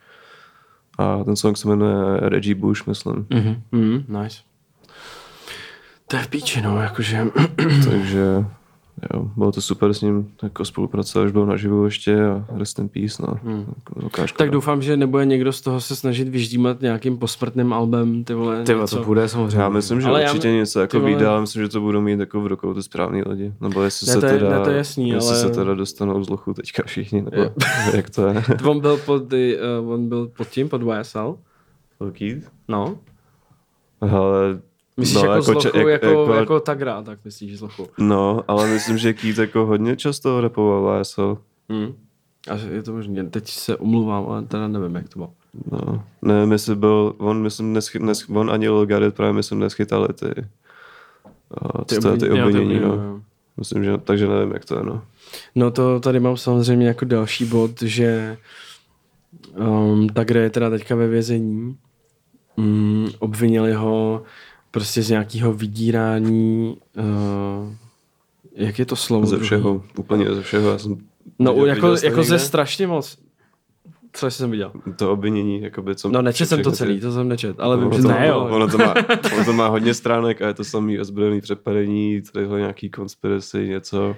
[0.97, 3.27] A ten song se jmenuje Reggie Bush, myslím.
[3.29, 3.61] Mhm.
[3.71, 4.37] Mhm, nice.
[6.07, 7.27] To je v píči, no, jakože...
[7.89, 8.45] Takže
[9.13, 12.89] jo, bylo to super s ním jako spolupracovat, už byl naživu ještě a rest in
[12.89, 13.33] peace, no.
[13.43, 13.65] Hmm.
[14.09, 14.27] Škoda.
[14.37, 18.63] tak doufám, že nebude někdo z toho se snažit vyždímat nějakým posmrtným albem, ty vole,
[18.63, 18.97] Ty vole, něco.
[18.97, 19.57] to bude samozřejmě.
[19.61, 21.81] já myslím, že Ale ale já- určitě něco jako vole- vyjde, ale myslím, že to
[21.81, 23.53] budou mít jako v rukou ty správný lidi.
[23.61, 25.73] Nebo jestli Ne, se to je- teda, ne, to je jasný, jestli ale- se teda
[25.73, 27.49] dostanou z lochu teďka všichni, nebo Jo.
[27.95, 28.43] jak to je.
[28.69, 31.37] On byl pod, uh, on byl pod tím, pod YSL?
[31.99, 32.41] Velký?
[32.67, 32.97] No.
[34.01, 34.59] Ale,
[34.97, 37.87] Myslíš no, jako, jako, z če- lochu, jako, jako, jako Tagra, tak myslíš z lochu.
[37.97, 41.37] No, ale myslím, že Keith jako hodně často rapoval ASL.
[41.69, 41.93] Hmm.
[42.49, 43.23] A je to možné.
[43.29, 45.33] Teď se umluvám, ale teda nevím, jak to bylo.
[45.71, 50.07] No, nevím, jestli byl, on myslím, neschy, nes, on ani Lil Garrett právě myslím neschytali
[50.07, 50.25] ty,
[51.85, 53.03] ty, ty, ty obvinění, obvinění, jo, no.
[53.03, 53.19] jo.
[53.57, 55.01] Myslím, že, takže nevím, jak to je, no.
[55.55, 58.37] No to tady mám samozřejmě jako další bod, že
[59.55, 61.77] um, Tagre je teda teďka ve vězení.
[62.57, 64.23] Mm, obvinili ho
[64.71, 67.73] prostě z nějakého vydírání, uh,
[68.55, 69.25] jak je to slovo?
[69.25, 69.45] Ze druhý?
[69.45, 70.69] všeho, úplně ze všeho.
[70.69, 70.97] Já jsem
[71.39, 73.17] No viděl- jako, viděl jako ze strašně moc.
[74.13, 74.71] Co jsem viděl?
[74.95, 76.09] To obvinění, jakoby, co...
[76.09, 78.07] No nečet jsem to všechny ty- celý, to jsem nečet, ale vím, ono že to,
[78.07, 78.39] Ne, jo.
[78.39, 78.93] ono, ono, to má,
[79.35, 84.15] ono to má hodně stránek a je to samý ozbrojený přepadení, tadyhle nějaký conspiracy, něco.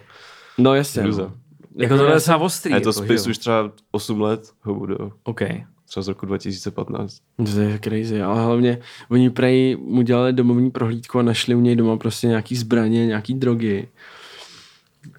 [0.57, 1.01] No jasně.
[1.01, 1.21] Hruza.
[1.23, 1.33] No.
[1.75, 2.73] Jako to je docela ostrý.
[2.73, 5.11] A je to jako, spis už třeba 8 let, ho budou.
[5.23, 5.41] OK.
[5.89, 7.17] Třeba z roku 2015.
[7.37, 11.75] To je crazy, ale hlavně oni prej mu dělali domovní prohlídku a našli u něj
[11.75, 13.87] doma prostě nějaký zbraně, nějaký drogy.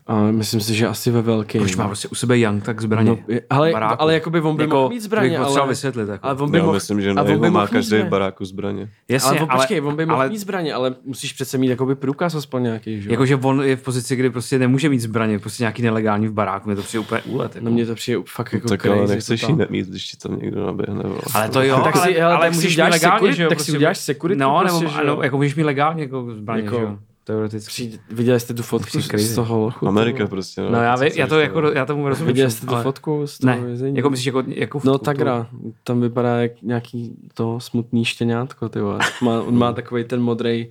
[0.06, 1.62] A myslím si, že asi ve velkém.
[1.62, 3.10] Když má prostě u sebe Young, tak zbraně.
[3.10, 3.18] No,
[3.50, 4.02] ale, Baráku.
[4.02, 6.26] ale jakoby on by Jako, mohl mít zbraně, bych ale, vysvětlit, jako.
[6.26, 8.10] ale on by Já mohl, myslím, že a on by má každý v zbraně.
[8.10, 8.90] baráku zbraně.
[9.08, 11.94] Jasně, ale, on, počkej, on by mohl ale, mít zbraně, ale musíš přece mít jakoby
[11.94, 13.12] průkaz aspoň nějaký, že jo?
[13.12, 16.68] Jakože on je v pozici, kdy prostě nemůže mít zbraně, prostě nějaký nelegální v baráku,
[16.68, 17.54] mě to přijde úplně úlet.
[17.54, 17.64] Jako.
[17.64, 18.98] No mně to přijde fakt jako tak crazy.
[18.98, 21.02] ale nechceš ji nemít, když ti tam někdo naběhne.
[21.02, 21.20] vole.
[21.34, 23.48] ale to jo, tak si- ale, ale tak si můžeš mít legálně, security- že jo?
[23.48, 26.76] tak si prostě- uděláš security No, prostě, nebo, jako můžeš mít legálně jako zbraně, Jako-
[26.76, 26.98] že jo?
[27.30, 27.68] Teoreticky.
[27.68, 29.88] Přijď, viděli jste tu fotku Jsi z, z toho lochu?
[29.88, 30.60] Amerika prostě.
[30.60, 31.40] No já, vím, chceš, já to no.
[31.40, 32.26] jako, já tomu rozumím.
[32.26, 33.96] Viděli jste tu ale- fotku z toho Ne, vězení?
[33.96, 35.46] jako myslíš jako, jako fotku, No tak hra.
[35.84, 38.98] Tam vypadá jak nějaký to smutný štěňátko, ty vole.
[39.22, 40.68] Má, on má takový ten modrý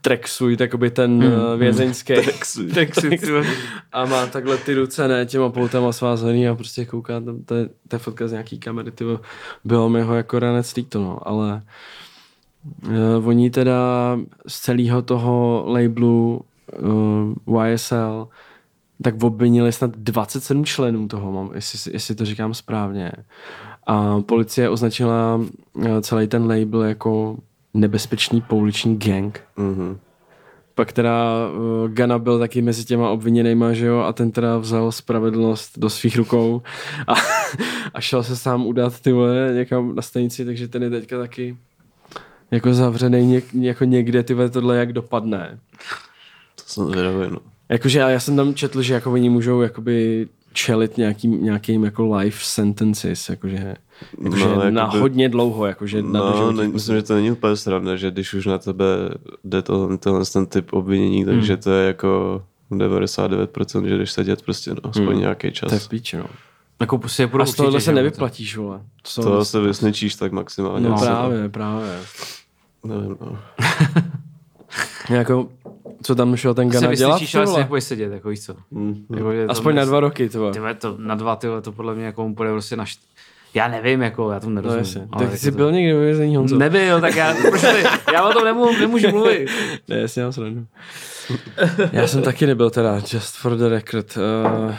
[0.00, 1.58] tracksuit, jakoby ten hmm.
[1.58, 2.14] vězeňský.
[2.74, 3.46] Tracksuit, ty vole.
[3.92, 7.68] a má takhle ty ruce, ne, těma poutama svázaný a prostě kouká tam, to je,
[7.88, 9.18] to je fotka z nějaký kamery, ty vole.
[9.64, 11.60] bylo mi ho jako ranec líto, no, ale uh,
[13.24, 16.40] oni teda z celého toho labelu
[17.46, 18.28] uh, YSL
[19.02, 23.12] tak obvinili snad 27 členů toho, mám, jestli, jestli to říkám správně.
[23.86, 25.40] A policie označila
[25.82, 27.36] eh, celý ten label jako
[27.74, 29.40] nebezpečný pouliční gang.
[29.56, 29.98] Mhm.
[30.76, 34.92] Pak teda uh, Gana byl taky mezi těma obviněnýma, že jo, a ten teda vzal
[34.92, 36.62] spravedlnost do svých rukou
[37.06, 37.14] a,
[37.94, 41.56] a šel se sám udat ty vole někam na stanici, takže ten je teďka taky
[42.54, 45.58] jako zavřený něk, jako někde, ty tohle jak dopadne.
[46.54, 47.38] To jsem zvědavý, no.
[47.68, 52.38] Jakože já jsem tam četl, že jako oni můžou jakoby čelit nějakým, nějakým jako life
[52.44, 53.74] sentences, jakože,
[54.24, 56.58] jakože No, no, na jakoby- hodně dlouho, jakože na No, doživotí.
[56.58, 58.84] ne, myslím, že to není úplně sranda, že když už na tebe
[59.44, 64.70] jde to, tenhle ten typ obvinění, takže to je jako 99%, že jdeš sedět prostě
[64.70, 65.20] no, aspoň Hmm.
[65.20, 65.88] nějaký To je čas.
[65.88, 66.26] píč, no.
[66.80, 68.80] Jako prostě je A z tohohle se že jo, nevyplatíš, vole.
[69.14, 70.88] To, To se vysněčíš tak maximálně.
[70.88, 71.98] No právě, právě.
[72.84, 73.38] Nevím, no.
[75.10, 75.48] Jako,
[76.02, 78.40] co tam šel ten To se Gana dělat, ty ale si nebudeš sedět, jako víš
[78.40, 78.54] co.
[78.70, 79.06] Mm.
[79.10, 80.52] Jako, to Aspoň na dva roky, ty vole.
[80.52, 82.84] Ty vole, to na dva, ty vole, to podle mě jako mu půjde prostě na
[82.84, 83.00] št...
[83.54, 84.78] Já nevím, jako, já tomu No nerozumím.
[84.84, 85.00] jasně.
[85.00, 86.58] ale Tak ty jako jsi to- byl někdy ve vězení, Honzo?
[86.58, 87.34] Nebyl, tak já,
[88.12, 89.48] já o tom nemůžu, nemůžu mluvit.
[89.88, 90.66] Ne, jasně, mám srandu.
[91.92, 94.18] Já jsem taky nebyl teda, just for the record.
[94.66, 94.74] Uh,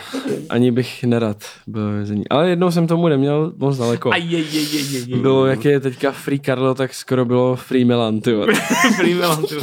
[0.50, 2.28] ani bych nerad byl ve vězení.
[2.30, 4.12] Ale jednou jsem tomu neměl moc daleko.
[4.14, 5.18] Aj, je, je, je, je, je.
[5.18, 8.34] Bylo, jak je teďka Free Karlo, tak skoro bylo Free Milan, ty.
[8.96, 9.56] Free Milan, ty.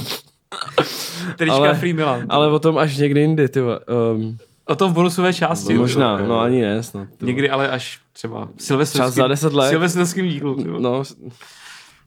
[1.36, 2.26] Trička Ale- Free Milan.
[2.28, 3.60] Ale o tom až někdy jindy, ty.
[3.60, 5.74] Um, O tom v bonusové části.
[5.74, 7.08] možná, no ani ne, snad.
[7.20, 9.68] Někdy ale až třeba silvestrským, Třeba za 10 let.
[9.68, 10.54] silvestrským dílu.
[10.54, 10.80] vole.
[10.80, 11.16] No, s-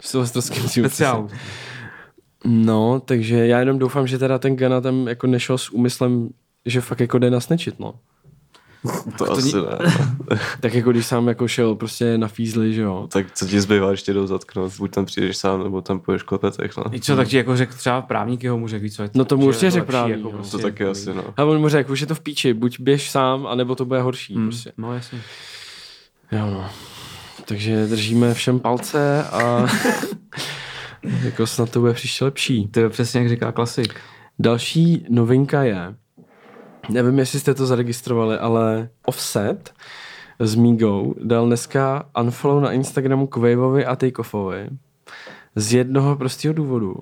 [0.02, 1.28] v silvestrském dílu, Speciál.
[2.46, 6.30] No, takže já jenom doufám, že teda ten Gana tam jako nešel s úmyslem,
[6.66, 7.94] že fakt jako jde nasnečit, no.
[9.18, 9.62] To, asi ne.
[10.60, 13.08] Tak jako když sám jako šel prostě na fízli, že jo.
[13.12, 14.74] Tak co ti zbývá ještě jdou zatknout?
[14.78, 16.84] Buď tam přijdeš sám, nebo tam půjdeš klepetech, no.
[16.96, 19.26] I co, tak ti jako řekl třeba právník jeho mu řekl, víš co, je No
[19.26, 20.38] to mu že určitě to řekl právník, Jako no.
[20.38, 21.24] prostě, To taky asi, no.
[21.38, 24.02] A on mu řekl, už je to v píči, buď běž sám, anebo to bude
[24.02, 24.72] horší, Hmm, prostě.
[24.78, 25.20] No jasně.
[26.32, 26.70] Jo, no.
[27.46, 29.66] Takže držíme všem palce a
[31.24, 32.68] jako snad to bude příště lepší.
[32.68, 33.96] To je přesně jak říká klasik.
[34.40, 35.96] Další novinka je,
[36.90, 39.74] nevím, jestli jste to zaregistrovali, ale Offset
[40.40, 44.70] z Migo dal dneska unfollow na Instagramu Quavovi a Takeoffovi
[45.56, 46.96] z jednoho prostého důvodu,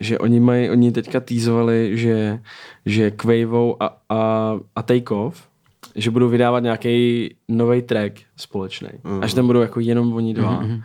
[0.00, 2.40] že oni mají, oni teďka týzovali, že,
[2.86, 5.48] že Quavo a, a, a Takeoff
[5.96, 8.88] že budou vydávat nějaký nový track společný.
[9.04, 9.22] Mm.
[9.22, 10.62] Až tam budou jako jenom oni dva.
[10.62, 10.82] Mm-hmm.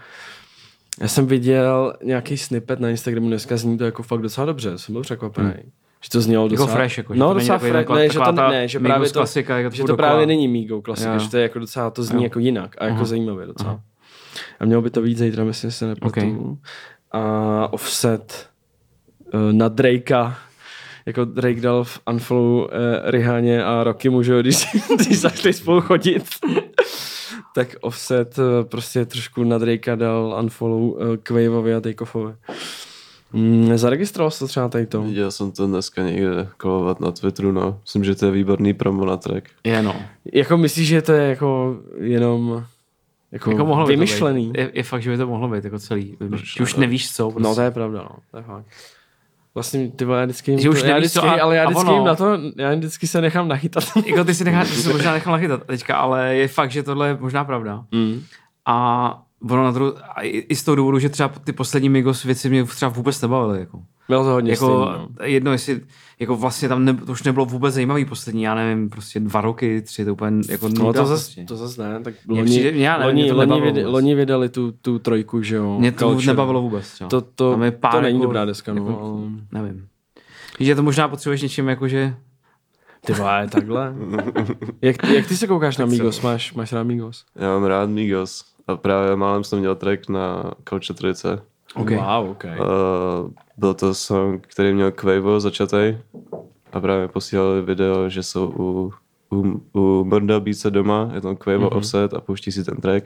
[1.01, 4.93] Já jsem viděl nějaký snippet na Instagramu dneska, zní to jako fakt docela dobře, jsem
[4.93, 5.47] byl překvapený.
[5.47, 5.71] Mm.
[6.03, 6.75] Že to znělo Jako docela...
[6.75, 9.75] fresh, jako, že no, docela fresh, ne, že to, ne, že právě to, klasika, jako
[9.75, 10.07] že to dokola.
[10.07, 11.19] právě není Migo klasika, Jo.
[11.19, 12.23] že to je jako docela, to zní Jo.
[12.23, 13.81] jako jinak a jako zajímavě docela.
[14.59, 16.09] A mělo by to být zítra, myslím, že se nepletu.
[16.09, 16.35] Okay.
[17.11, 18.49] A Offset
[19.33, 20.35] uh, na Drakea
[21.05, 22.67] jako Drake dal v unfollow uh,
[23.03, 26.23] Rihaně a Rocky mu, že jo, když, když začali spolu chodit.
[27.55, 32.33] tak Offset uh, prostě trošku na Drakea dal unfollow uh, Quavovi a Takeoffovi.
[33.33, 35.01] Mm, zaregistroval jsi to třeba tady to?
[35.01, 37.79] Viděl jsem to dneska někde kolovat na Twitteru, no.
[37.81, 39.49] Myslím, že to je výborný promo na track.
[39.63, 39.95] Je no.
[40.33, 42.63] Jako myslíš, že to je jako jenom
[43.31, 44.51] jako, Jako mohlo by to vymyšlený?
[44.51, 44.57] být.
[44.59, 46.15] Je, je, fakt, že by to mohlo být jako celý.
[46.29, 46.79] Proč Že už ne?
[46.81, 47.31] nevíš co.
[47.31, 47.49] Prostě.
[47.49, 48.15] No to je pravda, no.
[48.31, 48.65] To je fakt.
[49.59, 51.91] Vlastně ty vole, já vždycky, jim Že už to, já vždycky a- ale já vždycky
[51.91, 53.83] jim na to, já vždycky se nechám nachytat.
[54.05, 57.07] jako ty si, nechá, ty si možná nechal nachytat teďka, ale je fakt, že tohle
[57.07, 57.83] je možná pravda.
[57.91, 58.21] Mm.
[58.65, 62.23] A ono na druhou, a i, i z toho důvodu, že třeba ty poslední Migos
[62.23, 63.59] věci mě třeba vůbec nebavily.
[63.59, 65.25] Jako, Bylo to hodně jako stejný, no.
[65.25, 65.81] jedno, jestli,
[66.19, 69.81] jako vlastně tam ne, to už nebylo vůbec zajímavý poslední, já nevím, prostě dva roky,
[69.81, 71.43] tři, to úplně jako No to zas, prostě.
[71.45, 73.93] to zas ne, tak loni, přijde- já nevím, mě loni, to loni, nebavilo vyda, vůbec.
[73.93, 75.79] loni vydali tu, tu trojku, že jo.
[75.79, 76.27] Mě to Culture.
[76.27, 76.91] nebavilo vůbec.
[76.91, 77.09] Třeba.
[77.09, 78.85] To, to, Tam je pár to není jako- dobrá deska, no.
[78.87, 79.61] jako- ale...
[79.63, 79.87] Nevím.
[80.59, 82.15] Víš, že to možná potřebuješ něčím jako, že
[83.05, 83.93] Ty vole, takhle.
[84.81, 86.21] jak, jak ty se koukáš na Migos?
[86.21, 87.25] Máš, máš rád Migos?
[87.35, 88.45] Já mám rád Migos.
[88.69, 91.27] A právě málem jsem měl track na Culture 3.
[91.75, 91.97] Okay.
[91.97, 92.59] Wow, okay.
[92.59, 95.97] Uh, byl to song, který měl Quavo začatý
[96.73, 98.93] a právě posílali video, že jsou u,
[99.35, 101.77] u, u Murda Beatse doma, je tam Quavo mm-hmm.
[101.77, 103.05] offset a pouští si ten track.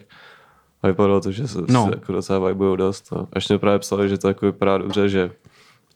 [0.83, 1.85] A vypadalo to, že se, No.
[1.85, 3.13] se jako docela vibujou dost.
[3.13, 5.31] A až mě právě psali, že to jako vypadá dobře, že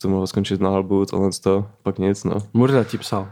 [0.02, 2.36] to mohlo skončit na halbu, tohle to, pak nic, no.
[2.54, 3.28] Murda ti psal.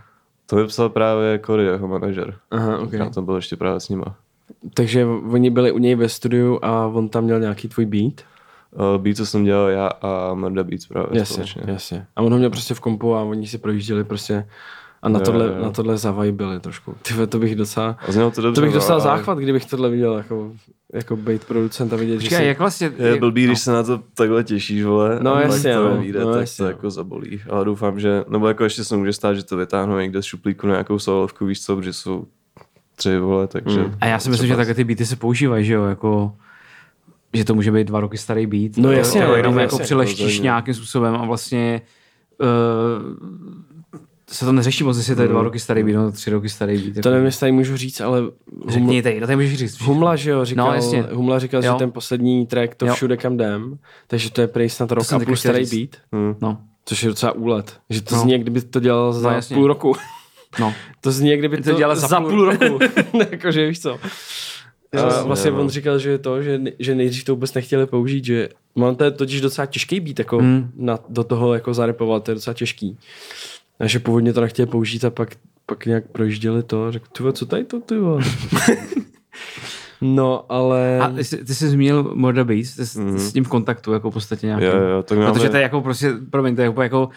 [0.46, 2.38] To vypsal právě Cory, jeho manažer.
[2.52, 2.94] Aha, ok.
[2.94, 4.16] Já tam byl ještě právě s nima.
[4.74, 8.14] Takže oni byli u něj ve studiu a on tam měl nějaký tvůj beat?
[8.72, 11.62] Uh, beat, co jsem dělal já a Murda Beats právě Jasně, společně.
[11.66, 12.06] jasně.
[12.16, 14.46] A on ho měl prostě v kompu a oni si projížděli prostě
[15.02, 15.64] a na Jo, tohle, jo.
[15.64, 16.96] na tohle zavajbili trošku.
[17.02, 18.52] Ty vole, to bych docela, to dobře.
[18.56, 20.52] to bych no, dostal ale záchvat, kdybych tohle viděl jako,
[20.94, 22.46] jako být producent a vidět, že Počkej, si...
[22.46, 22.92] jak vlastně...
[22.98, 23.48] Je blbý, no.
[23.48, 25.20] když se na to takhle těšíš, vole.
[25.22, 25.96] No a jasně, to no.
[25.96, 27.42] nevíde, No tak jasně, to jako zabolí.
[27.50, 30.68] Ale doufám, že, nebo jako ještě se může stát, že to vytáhnou někde z šuplíku
[30.68, 32.26] na nějakou solovku, víš co, protože jsou
[32.96, 33.80] tři, vole, takže...
[33.80, 33.96] Mm.
[34.02, 36.34] A já si myslím, že takhle ty beaty se používají, že jo, jako
[37.34, 38.78] že to může být dva roky starý beat.
[38.78, 40.44] No jasně, to no, jenom no, jako jasně, přileštíš rozhodně.
[40.44, 41.82] nějakým způsobem a vlastně
[42.42, 42.48] uh,
[44.30, 46.78] se to neřeší moc, jestli to je dva roky starý beat, no tři roky starý
[46.78, 46.94] beat.
[46.94, 47.10] To jako.
[47.10, 48.34] nevím, jestli tady můžu říct, ale Humla,
[48.74, 49.82] Řekni tady, no tady můžeš říct.
[49.82, 51.02] Humla, že jo, říkal, No, jasně.
[51.12, 51.76] Humla říkal, že Jo.
[51.76, 52.94] ten poslední track, to Jo.
[52.94, 53.78] všude kam jdem,
[54.08, 55.92] takže to je prej snad rok a půl starý říct.
[55.92, 56.36] beat, Hm.
[56.42, 57.78] No, což je docela úlet.
[57.90, 58.22] Že to No.
[58.22, 59.56] zní, kdyby to dělal za jasně.
[59.56, 59.96] půl roku.
[60.60, 60.74] No.
[61.02, 62.80] To zní, jak kdyby To to, to dělal za, za půl, roku.
[63.32, 64.00] Jakože víš co.
[64.98, 65.60] A vlastně no.
[65.60, 69.04] on říkal, že je to, že, že nejdřív to vůbec nechtěli použít, že on to
[69.04, 70.72] je totiž docela těžký být, jako Hmm.
[70.76, 72.98] na, do toho jako zarepovat, to je docela těžký.
[73.80, 77.24] A že původně to nechtěli použít a pak, pak nějak projížděli to a řekl, ty
[77.24, 78.24] vole, co tady to, ty vole?
[80.02, 81.00] No, ale...
[81.00, 83.20] A ty jsi, ty jsi zmínil Murda Beats, ty jsi mm.
[83.20, 84.66] s ním v kontaktu jako v podstatě nějaký.
[84.66, 85.32] Jo, jo, tak máme...
[85.34, 87.10] Protože to je jako prostě, promiň, to je jako, jako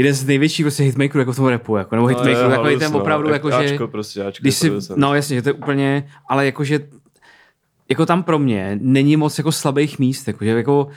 [0.00, 2.78] jeden z největších prostě hitmakerů jako v tom rapu, jako, nebo hitmakerů, jo, jako halus,
[2.78, 3.00] ten no.
[3.00, 6.10] opravdu, Jak jako, že, Ačko prostě, Ačko když si, no jasně, že to je úplně,
[6.28, 6.80] ale jakože,
[7.88, 10.88] jako tam pro mě není moc jako slabých míst, jako, že jako,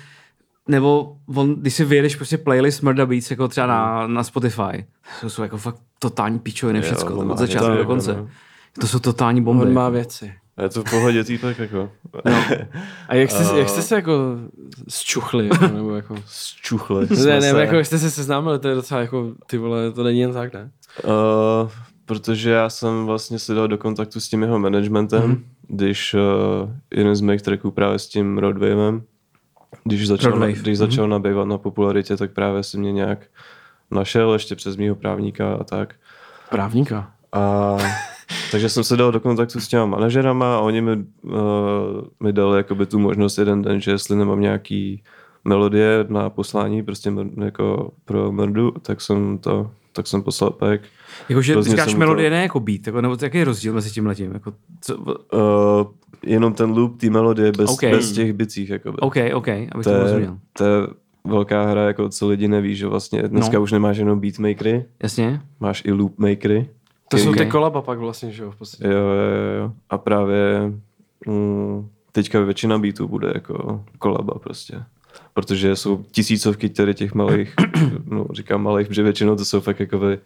[0.67, 4.85] nebo on, když si vyjedeš prostě playlist Murda Beats, jako třeba na, na Spotify,
[5.21, 8.13] to jsou jako fakt totální pičoviny všecko, má od začátku do jako, konce.
[8.13, 8.27] no.
[8.79, 9.65] To jsou totální bomby.
[9.65, 10.33] on má věci.
[10.61, 11.91] Je to v pohodě týpek, jako.
[13.07, 14.13] A jak jste, jak jste se jako
[14.87, 16.15] zčuchli, jako, nebo jako...
[16.25, 17.07] Zčuchli.
[17.25, 17.59] Ne, ne, se.
[17.61, 20.53] jako jak jste se seznámili, to je docela jako, ty vole, to není jen tak,
[20.53, 20.71] ne?
[21.03, 21.69] Uh,
[22.05, 25.31] protože já jsem vlastně se dal do kontaktu s tím jeho managementem, Mhm.
[25.31, 25.43] mm-hmm.
[25.67, 26.21] když uh,
[26.95, 29.03] jeden z mých tracků právě s tím Roadwavem,
[29.83, 33.19] když začal, Roadwave, na, když začal nabývat na popularitě, tak právě si mě nějak
[33.91, 35.95] našel ještě přes mýho právníka a tak.
[36.49, 37.11] Právníka.
[37.31, 37.77] A
[38.51, 40.91] takže jsem se dal do kontaktu s těma manažerama a oni mi,
[41.23, 41.31] uh,
[42.19, 45.03] mi dali jakoby tu možnost jeden den, že jestli nemám nějaký
[45.45, 50.81] melodie na poslání prostě mr- jako pro mrdu, tak jsem to, tak jsem poslal pack.
[51.29, 54.31] Jakože říkáš melodie, to- ne jako beat, jako, nebo jaký je rozdíl mezi tím letím?
[54.33, 55.11] Jako, co, Uh,
[56.25, 57.81] jenom ten loop té melodie bez, OK.
[57.81, 58.69] bez těch bicích.
[58.69, 58.97] Jakoby.
[58.97, 60.37] OK, OK, abych to, to rozuměl.
[60.57, 60.71] to je
[61.27, 63.63] velká hra, jako co lidi neví, že vlastně dneska No.
[63.63, 65.41] už nemáš jenom beatmakery, Jasně?
[65.59, 66.69] máš i loopmakery.
[67.17, 68.87] To jsou ty kolaba pak vlastně, že jo, v podstatě.
[68.87, 69.71] Jo, jo, jo.
[69.89, 70.71] A právě
[71.27, 74.83] mm, teďka většina beatů bude jako kolaba prostě.
[75.33, 77.53] Protože jsou tisícovky tady těch malých,
[78.05, 80.19] no říkám malých, protože většinou to jsou fakt jako by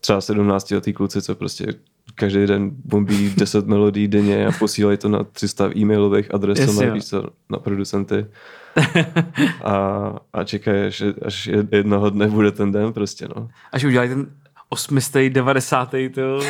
[0.00, 1.66] třeba 17 letý kluci, co prostě
[2.14, 6.76] každý den bombí 10 melodí denně a posílají to na 300 e-mailových adres, co Jasně,
[6.76, 6.94] mají jo.
[6.94, 8.26] víc co, na producenty.
[9.64, 9.76] A,
[10.32, 13.48] a čekají, až, až jednoho dne bude ten den prostě, no.
[13.72, 14.26] Až udělají ten
[14.74, 16.40] osmistý, devadesátý, to...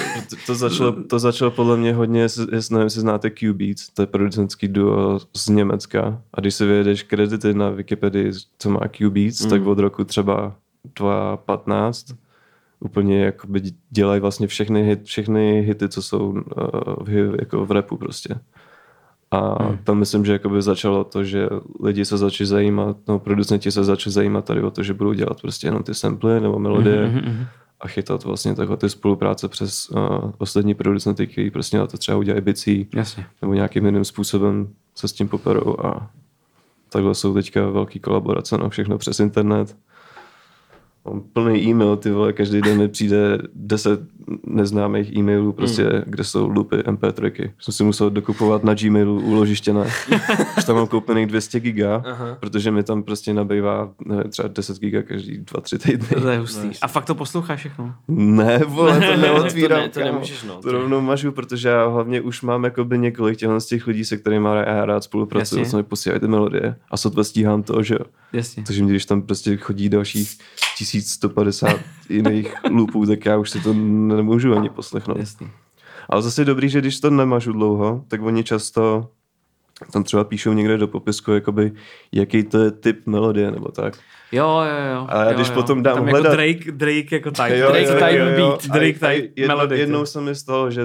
[0.47, 4.69] To, začalo, to začalo podle mě hodně, jestli, nevím, jestli znáte Q-Beats, to je producentský
[4.69, 6.23] duo z Německa.
[6.35, 9.51] A když si vyjedeš kredity na Wikipedii, co má Q-Beats, mm.
[9.51, 12.15] tak od roku třeba 2015
[12.81, 16.41] úplně jakoby dělají vlastně všechny, hit, všechny hity, co jsou uh,
[17.01, 18.35] v, jako v rapu prostě.
[19.31, 19.79] A hmm.
[19.85, 21.49] tam myslím, že jakoby začalo to, že
[21.83, 25.41] lidi se začali zajímat, no producenti se začali zajímat tady o to, že budou dělat
[25.41, 27.47] prostě jenom ty samply nebo melodie Mhm,
[27.85, 32.19] a chytat vlastně takhle ty spolupráce přes uh, ostatní producenty, kteří prostě na to třeba
[32.19, 33.27] udělají bicí Jasně.
[33.43, 36.11] nebo nějakým jiným způsobem se s tím poperou a
[36.89, 39.77] takhle jsou teďka velký kolaborace, no všechno přes internet.
[41.07, 44.01] Mám plný e-mail, ty vole, každý den mi přijde 10
[44.47, 46.03] neznámých e-mailů, prostě, mm.
[46.07, 47.51] kde jsou loopy MP3.
[47.59, 49.73] Jsem si musel dokupovat na Gmailu úložiště
[50.59, 52.37] Už tam mám koupených 200 giga, Aha.
[52.41, 56.21] protože mi tam prostě nabývá nevím, třeba 10 giga každý 2-3 týdny.
[56.23, 56.71] To je hustý.
[56.83, 57.95] A fakt to posloucháš všechno?
[58.09, 59.75] Ne, vole, to neotvírám.
[59.85, 60.13] To ne- to kámo.
[60.13, 60.63] nemůžeš, no.
[60.63, 64.17] To rovnou mažu, protože já hlavně už mám jakoby několik těchto z těch lidí, se
[64.17, 65.71] kterými já rád spolupracuji, Jasně.
[65.71, 68.07] co mi posílají ty melodie a sotva stíhám to, že jo.
[68.33, 68.63] Jasně.
[68.67, 70.39] Takže když tam prostě chodí dalších
[70.79, 75.19] 1150 jiných loopů, tak já už si to nemůžu ani poslechnout.
[75.19, 75.51] Jasný.
[76.09, 79.09] Ale zase je dobrý, že když to nemažu dlouho, tak oni často
[79.93, 81.73] tam třeba píšou někde do popisku, jakoby,
[82.13, 83.95] jaký to je typ melodie nebo tak.
[84.33, 85.07] Jo, jo, jo.
[85.09, 85.55] A já když jo.
[85.55, 87.59] potom dám Tam hledat- jako Drake, Drake jako type.
[87.59, 88.37] Jo, Drake jo, type jo, jo.
[88.37, 89.79] beat, Drake a type jedno, melody.
[89.79, 90.83] Jednou se mi stalo, že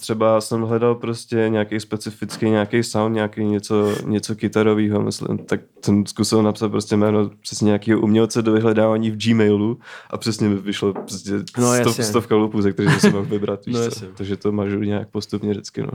[0.00, 6.06] třeba jsem hledal prostě nějaký specifický nějaký sound, nějaký něco, něco kytarového, myslím, tak jsem
[6.06, 9.78] zkusil napsat prostě jméno přesně nějakého umělce do vyhledávání v Gmailu
[10.10, 13.66] a přesně mi vyšlo prostě No, stov, stovka lupů, ze kterých jsem si mohl vybrat,
[13.66, 14.06] víš No, co?
[14.16, 15.90] Takže to mažu nějak postupně vždycky, no.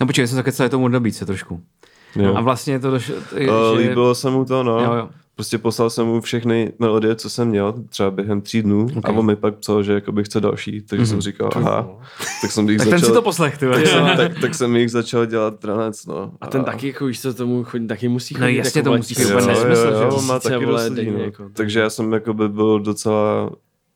[0.00, 1.60] No počkej, jsem zakecal to Murda Beats trošku.
[2.16, 2.34] Jo.
[2.36, 3.88] A vlastně to došlo, O, že...
[3.88, 4.80] líbilo se mu to, no.
[4.80, 5.08] Jo, jo.
[5.34, 9.14] Prostě poslal jsem mu všechny melodie, co jsem měl, třeba během tří dnů okay.
[9.14, 11.08] a on mi pak psal, že jakoby chce další, takže mm-hmm.
[11.08, 11.88] jsem říkal, aha,
[12.42, 13.00] tak jsem jich Tak začal...
[13.00, 13.88] ten si to poslech, ty vole.
[13.88, 16.32] Jo, tak, tak jsem jich začal dělat tranec, no.
[16.40, 18.42] A ten taky, jako víš co, tomu chodí, taky musí chodit.
[18.42, 21.18] No jasně, jako to musí úplně nesmysl, že jo, má taky vole, denně, no.
[21.18, 23.50] jako, Takže já jsem jakoby byl docela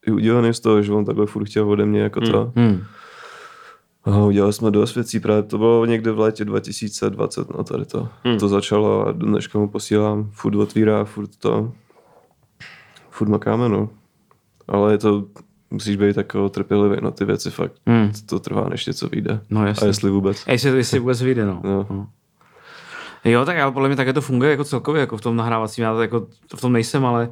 [0.06, 2.52] i udělaný z toho, že on takhle furt chtěl ode mě jako to.
[2.56, 2.84] Hmm.
[4.04, 8.08] A udělali jsme dost věcí, právě to bylo někde v létě 2020, no tady to.
[8.24, 8.38] Hmm.
[8.38, 11.72] To začalo a dneška mu posílám, furt otvírá, furt to,
[13.10, 13.88] furt makáme, no.
[14.68, 15.24] Ale je to,
[15.70, 18.12] musíš být takový trpělivý, no ty věci fakt, Hmm.
[18.26, 19.40] to trvá, než něco vyjde.
[19.50, 19.86] No A jasně.
[19.88, 20.44] jestli vůbec.
[20.46, 21.60] A jestli, jestli vůbec vyjde, no.
[21.64, 21.86] No.
[21.90, 22.06] no.
[23.24, 25.94] Jo, tak ale podle mě také to funguje jako celkově, jako v tom nahrávacím, já
[25.94, 27.28] to jako v tom nejsem, ale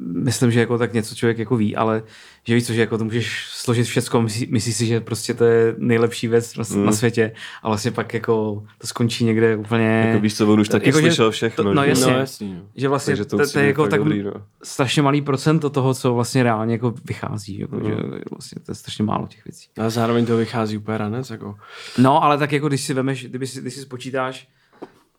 [0.00, 2.02] myslím, že jako tak něco člověk jako ví, ale
[2.44, 5.44] že víš co, že jako to můžeš složit všecko, myslí, myslíš si, že prostě to
[5.44, 6.86] je nejlepší věc na, Mm.
[6.86, 7.32] na světě
[7.62, 10.04] a vlastně pak jako to skončí někde úplně...
[10.08, 11.64] Jako víš co, on už taky Jako, slyšel všechno.
[11.64, 12.12] to- no jasně.
[12.12, 12.62] No jasně.
[12.76, 14.32] že vlastně to to, to je jako tak dobrý, no.
[14.62, 17.84] strašně malý procento toho, co vlastně reálně jako vychází, jako, Mm.
[17.84, 17.94] že
[18.30, 19.68] vlastně to je strašně málo těch věcí.
[19.78, 21.54] A zároveň to vychází úplně ranec, jako.
[21.98, 24.48] No, ale tak jako když si vemeš, kdyby si, když si spočítáš,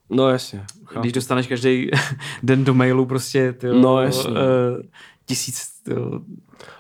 [0.10, 0.66] No jasně.
[0.86, 1.00] chápu.
[1.02, 1.90] když dostaneš každý
[2.44, 4.32] den do mailu prostě tyjo, No, jasně.
[4.32, 4.38] uh,
[5.26, 6.20] tisíc tyjo,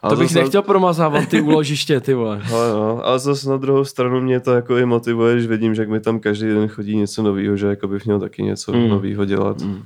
[0.09, 2.41] To bych zase- nechtěl promazávat ty úložiště, ty vole.
[2.53, 5.81] Ale, no, ale zase na druhou stranu mě to jako i motivuje, že vidím, že
[5.81, 8.89] jak mi tam každý den chodí něco nového, že jako bych měl taky něco Mm.
[8.89, 9.62] nového dělat.
[9.62, 9.83] Mm.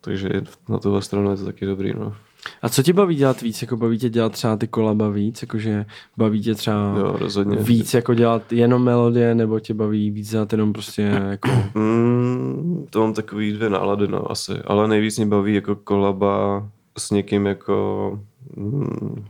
[0.00, 0.28] Takže
[0.68, 2.14] na tuhle stranu je to taky dobrý, no.
[2.62, 3.62] A co tě baví dělat víc?
[3.62, 5.42] Jako baví tě dělat třeba ty kolaba víc?
[5.42, 7.56] Jakože baví tě třeba Jo, rozhodně.
[7.56, 11.48] víc jako dělat jenom melodie, nebo tě baví víc dělat jenom prostě jako...
[11.74, 14.52] Mm, to mám takový dvě nálady, no, asi.
[14.64, 18.20] Ale nejvíc mě baví jako kolaba s někým jako
[18.56, 19.24] mm,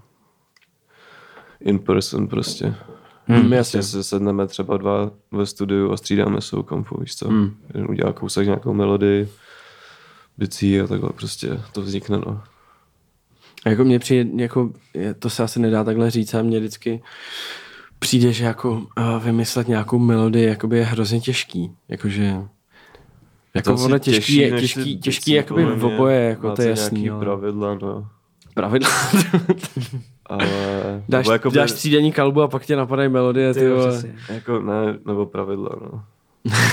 [1.60, 2.74] in person prostě.
[3.26, 3.78] Hmm, jasně.
[3.78, 7.28] Prostě se sedneme třeba dva ve studiu a střídáme se u kompu, víš co.
[7.28, 7.56] Hmm.
[7.74, 9.28] Jeden udělá kousek nějakou melodii,
[10.38, 12.40] bicí a takhle prostě to vznikne, no.
[13.64, 17.02] A jako mě přijde, jako, je- to se asi nedá takhle říct, ale mě vždycky
[17.98, 18.84] přijde, že jako uh,
[19.24, 21.70] vymyslet nějakou melodii jakoby je hrozně těžký.
[21.88, 22.34] Jakože
[23.54, 27.10] jako ono těžký, je, než ty těžký, těžký jakoby v oboje, jako to je jasný.
[27.10, 28.08] ale- pravidla, no.
[28.54, 28.90] Pravidla.
[30.26, 30.46] Ale...
[31.08, 34.02] dáš, nebo jakoby- dáš třídenní kalbu a pak tě napadají melodie, ty jo, vole.
[34.28, 36.04] Jako ne, nebo pravidla, no.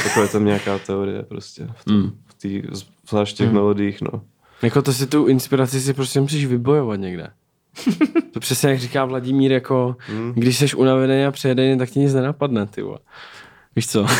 [0.03, 1.67] Takové tam nějaká teorie prostě.
[1.75, 2.11] V, tom, Mm.
[2.25, 2.63] v tý,
[3.09, 3.53] zvlášť těch Mm.
[3.53, 4.21] melodích, no.
[4.61, 7.27] Jako to si tu inspiraci si prostě musíš vybojovat někde.
[8.31, 10.33] to přesně jak říká Vladimír, jako Mm.
[10.35, 12.99] když jsi unavený a přejedený, tak ti nic nenapadne, ty vole.
[13.75, 14.05] Víš co?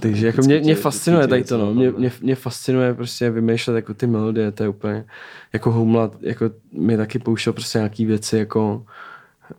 [0.00, 1.74] Takže jako mě, mě fascinuje tady to, no.
[1.74, 5.04] Mě, mě, mě fascinuje prostě vymýšlet jako ty melodie, to je úplně
[5.52, 8.84] jako humlat, jako mi taky pouštěl prostě nějaký věci, jako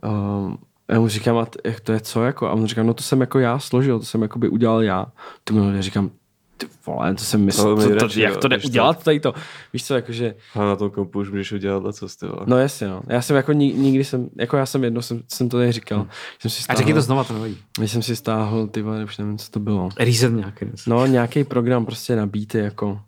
[0.04, 1.46] um, já mu říkám, a
[1.82, 4.22] to je co, jako, a on říká, no to jsem jako já složil, to jsem
[4.22, 5.06] jako by udělal já.
[5.44, 6.10] Tu melodii říkám,
[6.56, 9.20] ty vole, to jsem myslel, To to, to, radši, jak jo, to jde udělat tady
[9.20, 9.34] to.
[9.72, 12.40] Víš co, jakože, A na tom kompu už můžeš udělat co ty vole.
[12.46, 13.02] no jasně, no.
[13.08, 16.06] Já jsem jako ni, nikdy jsem, jako já jsem jedno, jsem, jsem to tady říkal.
[16.38, 17.56] Jsem si A stáhl, řekni to znova, to nevadí.
[17.78, 19.88] když jsem si stáhl, ty vole, už nevím, co to bylo.
[19.98, 20.66] Reason nějaký.
[20.86, 23.00] No, nějaký program prostě na beaty, jako.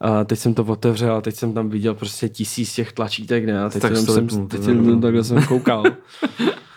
[0.00, 3.62] A teď jsem to otevřel a teď jsem tam viděl prostě tisíc těch tlačítek, ne?
[3.64, 5.00] A teď Tak jenom jsem, vypnul, teď jenom vypnul.
[5.00, 5.84] takhle jsem koukal.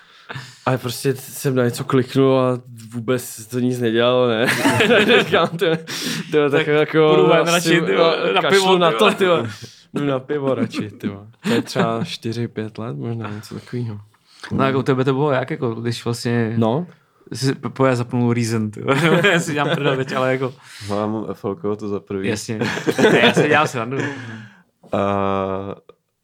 [0.66, 2.60] Ale prostě jsem na něco kliknul a
[2.94, 4.48] vůbec to nic nedělalo, ne?
[5.24, 5.66] Říkám, ty,
[6.32, 9.50] ty, tak, jako, budu ven radši, ty no, na pivo, na to, ty vole.
[9.94, 11.08] Jdu na pivo radši, ty.
[11.44, 14.00] To je třeba 4-5 let, možná něco takového.
[14.52, 16.88] No jako u tebe to bylo jak, jako když vlastně No,
[17.34, 18.82] si poje zapnul Reason, ty.
[18.82, 19.22] vole.
[19.32, 20.54] já si dělám prdel teď, ale jako,
[20.90, 22.28] No, já mám FLK, to za prvý.
[22.30, 22.60] jasně.
[23.12, 23.98] Ne, já si dělám srandu.
[24.92, 25.76] A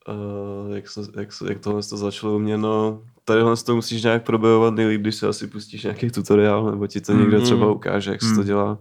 [0.08, 4.04] uh, jak, se, jak, se, jak tohle to začalo u mě, no, tadyhle to musíš
[4.04, 7.44] nějak probojovat nejlíp, když si asi pustíš nějaký tutoriál, nebo ti to někdo Mm.
[7.44, 8.78] třeba ukáže, jak se to dělá.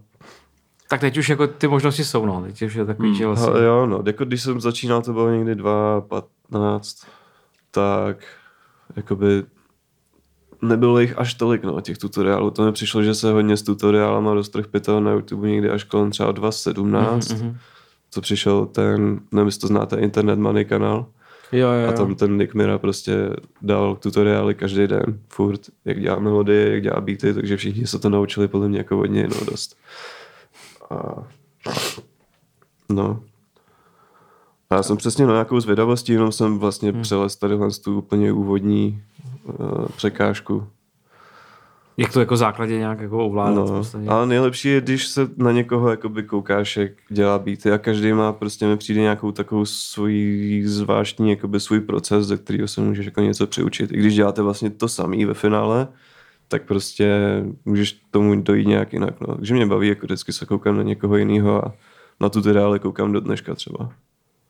[0.89, 2.41] Tak teď už jako ty možnosti jsou, no.
[2.41, 3.49] Teď už je takový, že vlastně...
[3.49, 7.05] Ale jo, no, jako když jsem začínal, to bylo někdy 2.15,
[7.71, 8.17] tak
[8.95, 9.43] jakoby
[10.61, 12.51] nebylo jich až tolik, no, těch tutoriálů.
[12.51, 16.11] To mi přišlo, že se hodně s tutoriálama roztrh pytel na YouTube někdy až kolem
[16.11, 17.35] třeba 2.17.
[17.35, 17.57] Mhm, mhm.
[18.11, 21.05] co přišel ten, nevím, jestli to znáte, Internet Money kanál.
[21.51, 22.15] Jo, jo, A tam jo.
[22.15, 23.29] ten Nick Mira prostě
[23.61, 28.09] dal tutoriály každý den, furt, jak dělá melodie, jak dělá beaty, takže všichni se to
[28.09, 29.77] naučili podle mě jako od něj, no dost.
[30.89, 31.27] A,
[32.89, 33.23] no.
[34.69, 37.01] A já jsem přesně na nějakou zvědavostí, jenom jsem vlastně hmm.
[37.01, 39.03] přelez tady tu úplně úvodní
[39.43, 40.67] uh, překážku.
[41.99, 43.55] Jak to jako základě nějak jako ovládat.
[43.55, 44.09] No, vlastně.
[44.09, 48.33] ale nejlepší je, když se na někoho jakoby koukáš, jak dělá beaty a každý má
[48.33, 53.21] prostě mi přijde nějakou takovou svůj zvláštní jakoby svůj proces, ze kterého se můžeš jako
[53.21, 53.91] něco přiučit.
[53.91, 55.87] I když děláte vlastně to samý ve finále,
[56.47, 57.19] tak prostě
[57.65, 59.21] můžeš tomu dojít nějak jinak.
[59.21, 59.35] No.
[59.35, 61.73] Takže mě baví, jako vždycky se koukám na někoho jiného a
[62.21, 63.89] na tutoriály koukám do dneška třeba.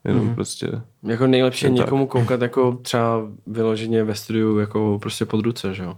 [0.03, 0.35] Jenom mm-hmm.
[0.35, 0.67] prostě,
[1.03, 1.85] Jako nejlepší je Jen tak.
[1.85, 5.97] někomu koukat jako třeba vyloženě ve studiu jako prostě pod ruce, že jo?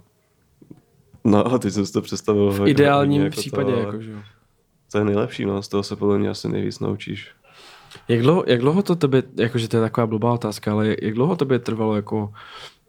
[1.24, 2.50] No a teď jsem si to představil.
[2.50, 4.18] V ideálním jako případě, to, ale jako, že jo?
[4.92, 7.30] To je nejlepší, no, z toho se podle mě asi nejvíc naučíš.
[8.08, 11.36] Jak dlouho, jak dlouho to tebe, jakože to je taková blbá otázka, ale jak dlouho
[11.36, 12.32] tobě trvalo jako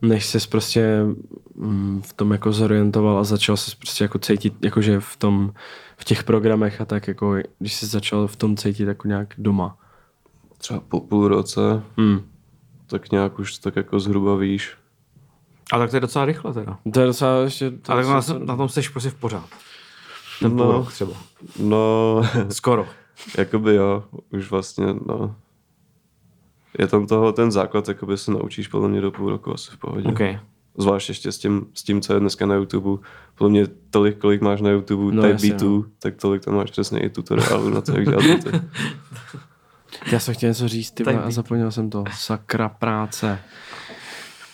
[0.01, 0.99] než ses prostě
[1.55, 5.53] mm, v tom jako zorientoval a začal se prostě jako cítit, jakože v tom,
[5.97, 9.77] v těch programech a tak jako, když jsi začal v tom cítit jako nějak doma.
[10.57, 11.61] Třeba po půl roce,
[11.97, 12.21] Hmm.
[12.87, 14.75] tak nějak už tak jako zhruba víš.
[15.73, 16.77] A tak to je docela rychle teda.
[16.93, 17.71] To je docela ještě...
[17.71, 19.49] To A tak je na, na tom jsi prostě v pořád.
[20.39, 20.71] Ten půl No.
[20.71, 21.11] rok třeba.
[21.59, 22.87] No, Skoro.
[23.37, 25.35] jakoby jo, už vlastně, no.
[26.79, 29.77] Je tam toho, ten základ, jakoby se naučíš podle mě do půl roku asi v
[29.77, 30.09] pohodě.
[30.09, 30.21] OK.
[30.77, 33.01] Zvlášť ještě s tím, s tím, co je dneska na YouTube.
[33.35, 36.55] Podle mě tolik, kolik máš na YouTube No, no, type jasně, beatů, tak tolik tam
[36.55, 38.49] máš přesně i tutoriálů na to, jak dělat beaty.
[40.11, 42.03] Já jsem chtěl něco říct, ty a zapomněl jsem to.
[42.13, 43.39] Sakra práce.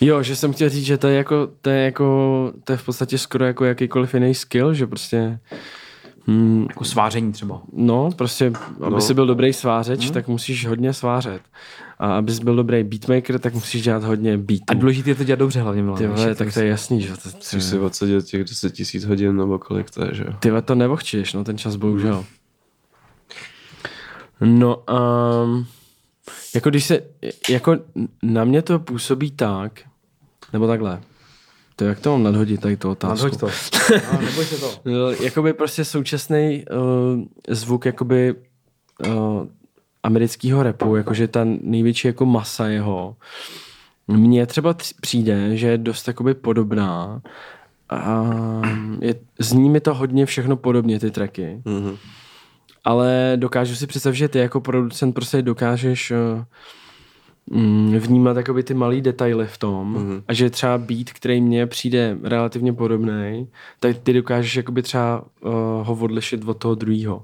[0.02, 2.06] Jo, že jsem chtěl říct, že to je jako, to je jako,
[2.64, 5.40] to je v podstatě skoro jako jakýkoliv jiný skill, že prostě,
[6.28, 7.62] hmm, Jako sváření třeba.
[7.74, 9.02] no, prostě, aby No.
[9.02, 10.14] jsi byl dobrý svářeč, hmm.
[10.14, 11.42] tak musíš hodně svářet.
[12.00, 14.64] A abys byl dobrý beatmaker, tak musíš dělat hodně beatů.
[14.68, 15.98] A důležité je to dělat dobře hlavně, Milan.
[15.98, 19.38] Ty vole, tak to je jasný, že to, Musíš si odsedět těch 10 tisíc hodin
[19.38, 20.34] nebo kolik to je, že jo.
[20.40, 22.26] ty to nevohčíš, no ten čas bohužel.
[24.42, 24.84] No,
[25.44, 25.66] um,
[26.56, 27.02] jako když se,
[27.50, 27.78] jako
[28.24, 29.82] na mě to působí tak,
[30.54, 31.02] nebo takhle,
[31.76, 33.26] to jak to mám nadhodit tady tu otázku?
[33.26, 33.48] Nadhoď to.
[34.14, 34.72] No, neboj se to.
[34.86, 38.36] No, jakoby prostě současný uh, zvuk jakoby
[39.08, 39.46] uh,
[40.04, 43.16] amerického repu, jakože ta největší jako masa jeho,
[44.08, 47.22] mně třeba tři- přijde, že je dost jakoby podobná
[47.90, 48.26] a
[49.02, 51.62] je, zní mi to hodně všechno podobně, ty tracky.
[51.66, 51.96] Mhm.
[52.86, 56.44] Ale dokážu si představit, že ty jako producent prostě dokážeš uh,
[58.00, 60.24] vnímat jakoby ty malý detaily v tom mm-hmm.
[60.28, 63.48] a že třeba beat, který mně přijde relativně podobný,
[63.80, 65.52] tak ty dokážeš jakoby třeba uh,
[65.88, 67.24] ho odlišit od toho druhého.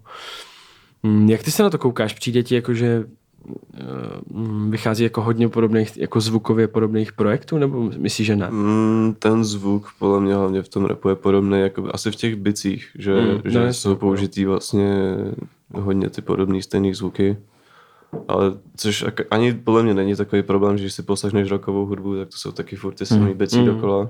[1.03, 2.13] Mm, jak ty se na to koukáš?
[2.13, 3.03] Přijde ti jako, že
[3.45, 8.47] uh, mm, vychází jako hodně podobných, jako zvukově podobných projektů, nebo myslíš, že ne?
[8.51, 12.35] Mm, ten zvuk podle mě hlavně v tom rapu je podobný, jako asi v těch
[12.35, 15.15] bicích, že, Mm, mm, no že jasně, jsou použitý vlastně
[15.73, 17.37] hodně ty podobný stejný zvuky.
[18.27, 22.27] Ale což ani podle mě není takový problém, že když si poslechneš rockovou hudbu, tak
[22.29, 23.65] to jsou taky furt ty samý bicí Mm.
[23.65, 24.09] dokola.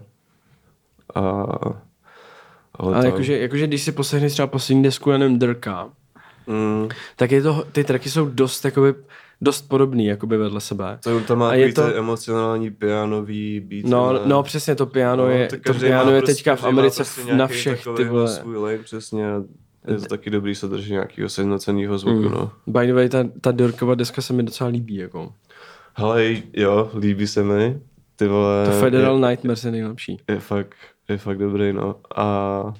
[1.16, 5.90] A, ale Ale to- jakože, jakože když si poslechneš třeba poslední desku, já nevím, Drka,
[6.48, 8.94] Mm, tak je to, ty tracky jsou dost, jakoby,
[9.42, 11.00] dost podobný jakoby vedle sebe.
[11.04, 13.86] to, to má A je to- emocionální pianový beat.
[13.86, 14.20] No, ne?
[14.26, 17.36] no přesně, to piano No, je, tak to piano je prostě- teďka v Americe prostě
[17.36, 18.28] na všech, ty vole.
[18.28, 19.26] svůj lane, přesně.
[19.88, 22.32] Je to taky dobrý se držet nějakého sjednoceného zvuku, Mm.
[22.32, 22.52] no.
[22.68, 25.34] By the way, ta, ta Dorkova deska se mi docela líbí, jako.
[25.94, 27.80] Hele, jo, líbí se mi.
[28.16, 30.18] Ty vole, To Federal je, Nightmares je nejlepší.
[30.30, 30.76] je, fakt,
[31.10, 31.96] je fakt dobrý, no.
[32.16, 32.74] A,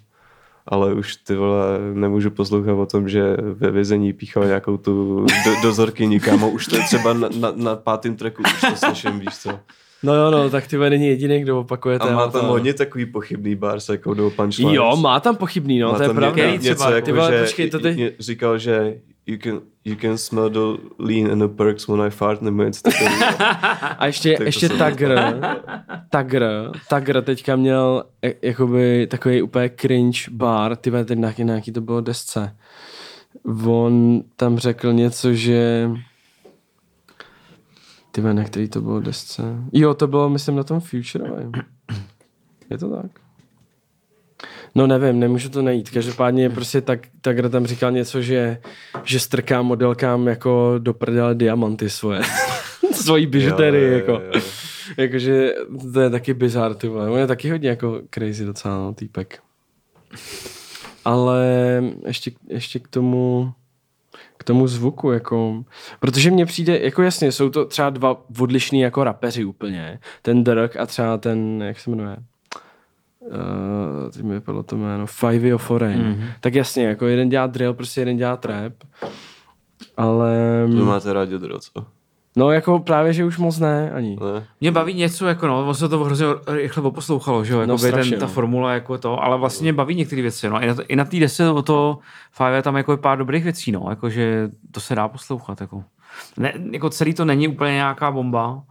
[0.68, 5.52] ale už ty vole, nemůžu poslouchat o tom, že ve vězení píchal nějakou tu do,
[5.64, 6.44] dozorky nikam.
[6.44, 9.60] Už to je třeba na, na, na pátém tracku, už to slyším, víš co.
[10.06, 13.56] No jo, no, tak ty není jediný, kdo opakuje A má tam hodně takový pochybný
[13.56, 14.74] bars, jako do punchlines.
[14.76, 16.28] Jo, má tam pochybný, no, Má to je pravda.
[16.28, 18.94] ně- Který třeba, něco jako, ty vole, že počkej, to ty- říkal, že
[19.26, 22.82] you can, you can smell the lean and the perks when I fart, nebo něco
[22.82, 23.16] takového.
[23.98, 25.16] A ještě, to ještě Tagr,
[26.10, 26.46] Tagr,
[26.90, 31.72] Tagr teďka měl e, jakoby takový úplně cringe bar, ty vole, teď na, na jaký
[31.72, 32.56] to bylo desce.
[33.68, 35.90] On tam řekl něco, že
[38.16, 39.44] ty na který to bylo desce.
[39.74, 41.26] Jo, to bylo, myslím, na tom Future.
[42.70, 43.12] Je to tak?
[44.76, 45.90] No nevím, nemůžu to najít.
[45.90, 48.58] Každopádně prostě tak, tak tam říkal něco, že,
[49.04, 52.22] že strká modelkám jako do prdele diamanty svoje.
[52.92, 54.12] Svojí bižuterii, jako.
[54.12, 54.42] jo, jo.
[54.98, 55.54] Jakože
[55.94, 57.10] to je taky bizar, ty vole.
[57.10, 59.40] On je taky hodně jako crazy docela, no, týpek.
[61.06, 61.44] Ale
[62.06, 63.54] ještě, ještě k tomu...
[64.38, 65.64] k tomu zvuku, jako,
[66.00, 70.76] protože mně přijde, jako jasně, jsou to třeba dva odlišní jako rapeři úplně, ten Dirk
[70.76, 72.18] a třeba ten, jak se jmenuje,
[73.20, 76.28] uh, teď mi vypadlo to jméno, Fivey of Foreign, mm-hmm.
[76.40, 78.74] tak jasně, jako jeden dělá drill, prostě jeden dělá trap,
[79.98, 81.95] ale, Vy máte rádi drill, co?
[82.36, 84.16] No jako právě, že už moc ne, ani.
[84.16, 84.48] Ne?
[84.62, 88.12] Mě baví něco, jako no, vlastně to hrozně rychle poposlouchalo, že jo, jako No, strašně,
[88.12, 88.32] ten, ta no.
[88.32, 91.06] formula jako to, ale vlastně mě baví některé věci, no, i na, to- i na
[91.06, 91.98] té desce o to
[92.32, 95.84] Five tam jako je pár dobrých věcí, no, jakože to se dá poslouchat, jako.
[96.38, 98.64] Ne, jako celý to není úplně nějaká bomba,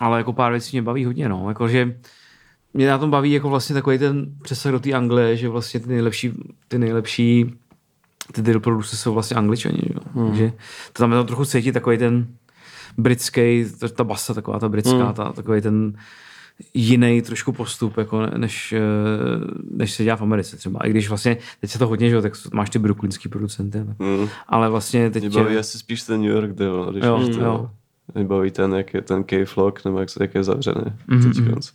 [0.00, 1.96] ale jako pár věcí mě baví hodně, no, jakože
[2.74, 5.88] mě na tom baví jako vlastně takový ten přesah do té Anglie, že vlastně ty
[5.88, 6.32] nejlepší,
[6.68, 7.54] ty nejlepší
[8.32, 10.00] ty producers jsou vlastně angličani, že jo?
[10.14, 10.28] Hmm.
[10.28, 10.52] Takže
[10.92, 12.26] to tam je tam trochu cítit takový ten
[12.98, 15.14] britský, ta- ta basa taková ta britská, hmm.
[15.14, 15.92] ta, takový ten
[16.74, 18.80] jiný trošku postup, jako ne- než, eh,
[19.70, 20.86] než se dělá v Americe třeba.
[20.86, 23.98] I když vlastně, teď se to hodně, že jo, tak máš ty brooklynský producenty, tak.
[23.98, 24.28] Mm.
[24.48, 25.22] ale vlastně teď...
[25.22, 27.70] Mě baví asi spíš ten New York drill, no, když Jo, to, jo.
[28.14, 30.84] Mě baví ten, jak je ten K-Flock, nebo jak, jak je zavřený.
[31.06, 31.72] Mhm, Mm-hmm.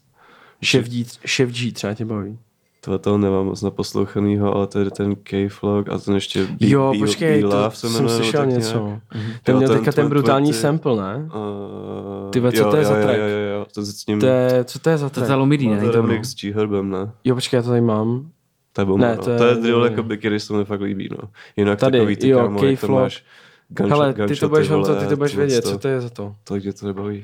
[1.27, 2.39] Chef G třeba tě baví.
[2.87, 6.91] Tohle toho nemám moc naposlouchanýho, ale to je ten K-Flock a ten ještě B, Jo,
[6.93, 8.85] B, počkej, B to jsem jmenuje, slyšel něco.
[8.85, 9.01] nějak.
[9.43, 11.25] Ten Jo, měl ten teďka ten brutální Twenty- sample, ne?
[11.25, 13.17] Uh, Ty vole, co jo, to je jo, za jo, track?
[13.19, 14.19] Jo, jo, jo, to je s tím...
[14.19, 15.39] To je, co to je za To je track?
[15.39, 15.79] Lomidý, má ne?
[15.81, 15.91] to no.
[16.07, 17.11] remix s G-Herbem, ne?
[17.23, 18.29] Jo, počkej, já to tady mám.
[18.73, 19.23] To je bomba, Ne, no.
[19.23, 21.29] to je- to je drill, jako by, který se mi fakt líbí, no.
[21.57, 23.23] Jinak Tady, takový ty jo, kámo, jak to máš
[23.69, 26.35] gunshot, Hele, ty to budeš, vole, ty to budeš vědět, co to je za to.
[26.43, 27.23] To mě to nebaví.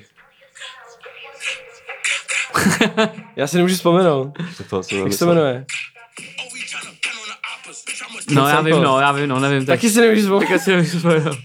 [3.36, 4.34] Já si nemůžu vzpomenout.
[4.58, 5.66] To to asi Jak se jmenuje?
[8.34, 9.66] no, já vím, no, já vím, no, nevím.
[9.66, 10.48] Taky si nemůžu vzpomenout.
[10.48, 11.38] Taky si nemůžu vzpomenout.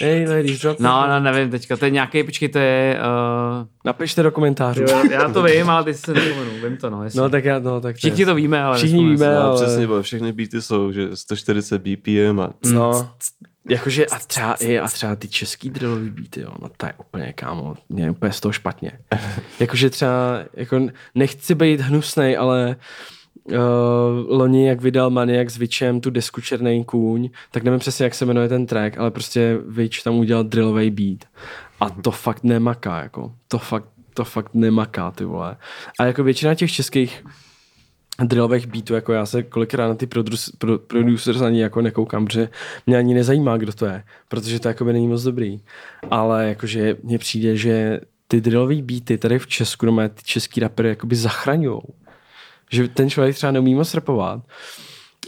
[0.00, 0.80] Hey, ladies, drop.
[0.80, 2.98] No, no, nevím teďka, to je nějaký, počkej, to je...
[3.00, 4.82] Uh, Napište do komentářů.
[4.82, 7.20] jo, já to vím, ale teď se nepomenu, vím to, no, jestli.
[7.20, 10.02] No tak já, no tak Všichni to víme, ale Všichni víme, No, ale- přesně, bo
[10.02, 13.10] všechny beaty jsou, že 140 BPM a No,
[13.68, 17.32] jakože a třeba, i, a třeba ty český drillový beaty, jo, no to je úplně,
[17.32, 18.92] kámo, mě je úplně z toho špatně.
[19.60, 20.80] jakože třeba, jako
[21.14, 22.76] nechci být hnusnej, ale
[23.44, 23.54] uh,
[24.28, 28.26] loni, jak vydal Maniak s Vičem tu desku Černý kůň, tak nevím přesně, jak se
[28.26, 31.24] jmenuje ten track, ale prostě Vič tam udělal drillový beat.
[31.80, 35.56] A to fakt nemaká, jako, to fakt, to fakt nemaká, ty vole.
[35.98, 37.24] A jako většina těch českých
[38.20, 42.48] drillových beatů, jako já se kolikrát na ty produc- pro, producers ani jako nekoukám, protože
[42.86, 45.60] mě ani nezajímá, kdo to je, protože to jako by není moc dobrý.
[46.10, 50.88] Ale jakože mně přijde, že ty drillový beaty tady v Česku, no ty český rapery
[50.88, 51.82] jakoby zachraňujou.
[52.70, 54.40] Že ten člověk třeba neumí moc rapovat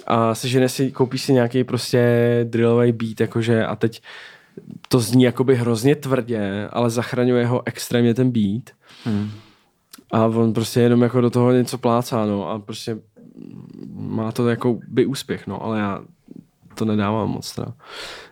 [0.06, 2.00] a sežene si, koupíš si nějaký prostě
[2.44, 4.02] drillový beat, jakože a teď
[4.88, 8.70] to zní jakoby hrozně tvrdě, ale zachraňuje ho extrémně ten beat.
[9.04, 9.30] Hmm.
[10.14, 12.98] A on prostě jenom jako do toho něco plácá, no a prostě
[13.94, 16.00] má to jako by úspěch, no, ale já
[16.74, 17.72] to nedávám moc, teda,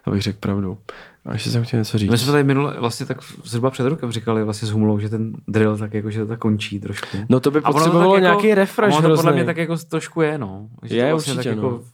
[0.05, 0.79] abych řekl pravdu.
[1.25, 2.11] A ještě jsem chtěl něco říct.
[2.11, 5.33] My jsme tady minule, vlastně tak zhruba před rokem říkali vlastně s Humlou, že ten
[5.49, 7.17] drill tak jako, že to tak končí trošku.
[7.29, 10.39] No to by potřebovalo tak nějaký refresh ono to podle mě tak jako trošku je,
[10.39, 10.69] no.
[10.83, 11.65] Že Je, to vlastně určitě, tak no.
[11.65, 11.85] jako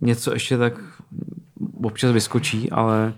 [0.00, 0.74] něco ještě tak
[1.82, 3.12] občas vyskočí, ale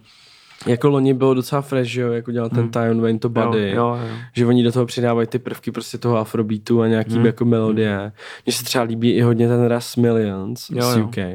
[0.66, 3.70] Jako loni bylo docela fresh, že jo, jako dělal ten Tyon Wayne to jo, Buddy.
[3.70, 4.16] jo, jo.
[4.32, 7.26] Že oni do toho přidávají ty prvky prostě toho afrobeatu a nějaký Hmm.
[7.26, 8.12] jako melodie.
[8.46, 11.04] Mně se třeba líbí i hodně ten Ras Millions Jo, z jo.
[11.04, 11.16] UK.
[11.16, 11.26] Já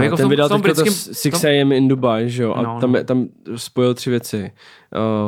[0.00, 1.72] A jako v ten tom- vydal v tom teďka to britském- 6 v tom- AM
[1.72, 2.98] in Dubai, že jo, a No, tam, no.
[2.98, 4.50] je- tam spojil tři věci.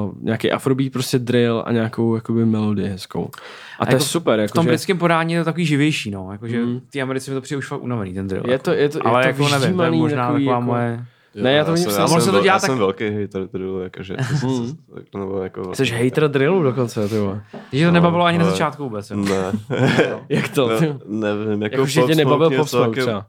[0.07, 3.31] Uh, nějaký afrobeat, prostě drill a nějakou jakoby melodii hezkou.
[3.79, 4.39] A, to jako je super.
[4.39, 6.29] V Jako, tom že britském podání je to takový živější, no.
[6.33, 6.81] Jakože Mm.
[6.91, 8.43] ty Americe mi to přijde už fakt unavený, ten drill.
[8.51, 10.67] je to, je to, ale je to jako nevím, to je možná takový, taková jako,
[10.67, 11.05] moje...
[11.35, 14.17] Ne, já to já A se to dělá já tak- jsem velký hejter drillu, jakože,
[14.19, 14.77] Hmm.
[15.11, 17.43] to, nebo jako, Jsi hater drillu dokonce, ty vole.
[17.73, 19.11] Že to nebavilo ani na ale- začátku vůbec.
[19.11, 19.17] jo.
[19.17, 19.53] Ne,
[20.29, 20.69] Jak to?
[20.69, 23.23] no, nevím, jako, Jako, že tě nebavil Pop Smoke celkem-?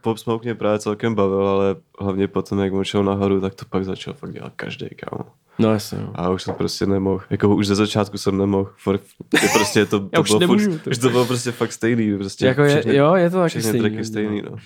[0.00, 3.64] Pop, Smoke mě právě celkem bavil, ale hlavně potom, jak on šel nahoru, tak to
[3.70, 5.24] pak začal fakt dělat každý, kámo.
[5.58, 6.08] No jasně, jo.
[6.14, 7.20] A už jsem prostě nemohl.
[7.30, 8.70] Jako už ze začátku jsem nemohl.
[8.76, 9.00] For,
[9.42, 10.90] je prostě to, to Já už bylo nemůžu, furt, ty.
[10.90, 12.18] už to bylo prostě fakt stejný.
[12.18, 13.80] Prostě Jako je, všechny, jo, je to taky stejný.
[13.80, 14.56] tracky stejný, no.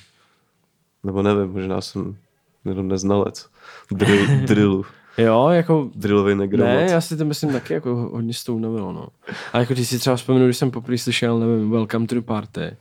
[1.04, 2.16] Nebo nevím, možná jsem
[2.68, 3.46] jenom neznalec.
[3.90, 4.84] Drill, drillu.
[5.18, 6.74] Jo, jako Drillový negramot.
[6.74, 9.08] Ne, já si to myslím taky jako hodně s tou novelou, no.
[9.52, 12.76] A jako když si třeba vzpomenu, když jsem poprvé slyšel, nevím, Welcome to the Party,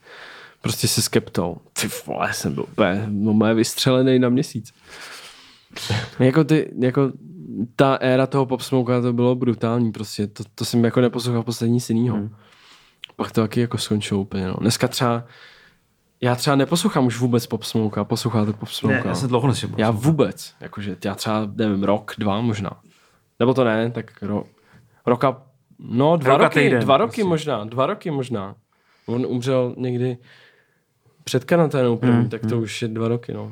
[0.62, 1.58] prostě se skeptou.
[1.82, 4.74] Ty vole, jsem byl úplně, no mé vystřelený na měsíc.
[6.20, 7.12] jako ty, jako
[7.76, 11.74] ta éra toho pop smoka, to bylo brutální prostě, to, to jsem jako neposlouchal poslední
[11.74, 12.16] nic jinýho.
[12.18, 12.36] Hmm.
[13.16, 14.56] Pak to taky jako skončilo úplně, no.
[14.62, 15.24] Dneska třeba,
[16.26, 19.10] já třeba neposlouchám už vůbec pop smoka, posloucháte pop Ne, smoka.
[19.10, 19.70] já jsem dlouho neslyšel.
[19.78, 22.70] Já vůbec, jakože já třeba, nevím, rok, dva možná.
[23.40, 24.44] Nebo to ne, tak ro,
[25.06, 25.42] roka,
[25.80, 27.24] no dva Roka roky, týden, dva roky prostě.
[27.24, 28.56] možná, dva roky možná.
[29.06, 30.18] On umřel někdy
[31.24, 33.52] před karanténou první, Hmm, tak to už je dva roky, no.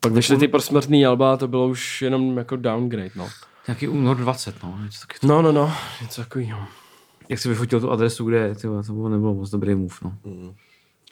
[0.00, 3.28] Pak vyšly ty prosmrtný alba a to bylo už jenom jako downgrade, no.
[3.68, 4.78] Nějaký únor 20, no.
[4.84, 5.72] Něco taky No, no, no,
[6.02, 6.58] něco takového.
[7.28, 10.12] Jak si vyfotil tu adresu, kde je, tyjo, to bylo, nebylo moc dobrý move, no.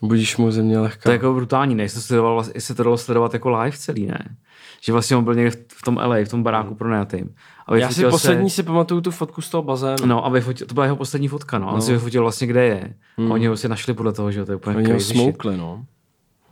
[0.03, 1.11] Budíš mu země To lehká.
[1.11, 1.83] je jako brutální, ne?
[1.83, 4.37] Jestli, sledoval, vlastně- jestli to dalo sledovat jako live celý, ne?
[4.81, 7.35] Že vlastně on byl někde v tom LA, v tom baráku pro najatým.
[7.67, 10.07] A Já si poslední si pamatuju tu fotku z toho bazénu.
[10.07, 11.69] No a vyfotil, to byla jeho poslední fotka, no.
[11.69, 12.95] A on si vyfotil vlastně, kde je.
[13.19, 15.85] A oni ho si našli podle toho, že to je úplně Oni ho smoukli, no.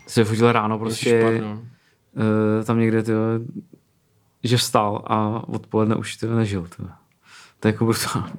[0.07, 1.53] Si vyfotil ráno prostě, Ježišpardon.
[1.59, 3.18] uh, tam někde, tyjo,
[4.45, 6.88] že vstal a odpoledne už tyjo, nežil, tyjo.
[7.61, 8.32] To je jako brutální.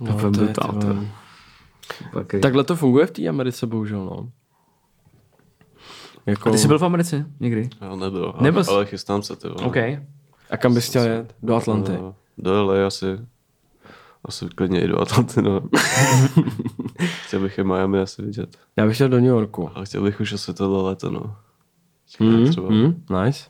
[0.00, 2.40] No, to je, brutál, ty tyjo.
[2.40, 4.28] Takhle to funguje v té Americe, bohužel, no.
[6.28, 6.48] Jako...
[6.48, 7.70] A ty jsi byl v Americe někdy?
[7.80, 8.70] Já nebyl, Nebyl ale, jsi?
[8.70, 9.48] ale chystám se, ty.
[9.48, 9.76] OK.
[10.50, 11.34] A kam bys chtěl jet?
[11.42, 11.92] Do Atlanty.
[11.92, 13.06] No, do LA asi.
[14.24, 15.60] Asi klidně i do Atlanty, no.
[17.26, 18.56] chtěl bych je Miami asi vidět.
[18.76, 19.70] Já bych chtěl do New Yorku.
[19.74, 21.36] Ale chtěl bych už asi tohle léto, no.
[22.20, 22.68] Mm, třeba.
[22.68, 23.44] mm, nice.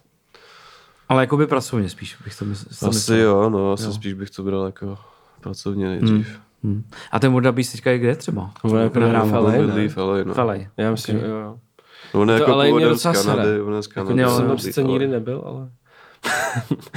[1.08, 2.90] Ale jako by pracovně spíš, bych to myslel.
[2.90, 4.98] Asi jo, no, asi spíš bych to bral jako
[5.40, 6.40] pracovně nejdřív.
[6.64, 6.84] Hmm.
[7.12, 8.50] A ten Moda Beast teďka je kde třeba?
[8.80, 9.40] Jako nahrává.
[9.40, 10.34] v LA, v LA, no.
[10.34, 10.68] Felej.
[10.76, 11.58] Já myslím, že jo, jo.
[12.14, 13.36] No, on je To jako ale původem z docela sere.
[13.36, 14.20] Kanady, on je z Kanady.
[14.20, 15.70] Já Jo, jsem tam sice nikdy nebyl, ale...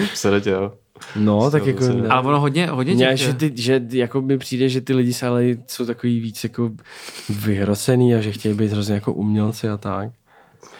[0.14, 0.74] Sere tě, jo.
[1.16, 1.84] No, tak jako...
[1.88, 2.08] ne.
[2.08, 5.28] Ale ono hodně, hodně těch, že, ty, že jako mi přijde, že ty lidi se
[5.28, 6.72] ale jsou takový víc jako
[7.30, 10.10] vyhrocený a že chtějí být hrozně jako umělci a tak.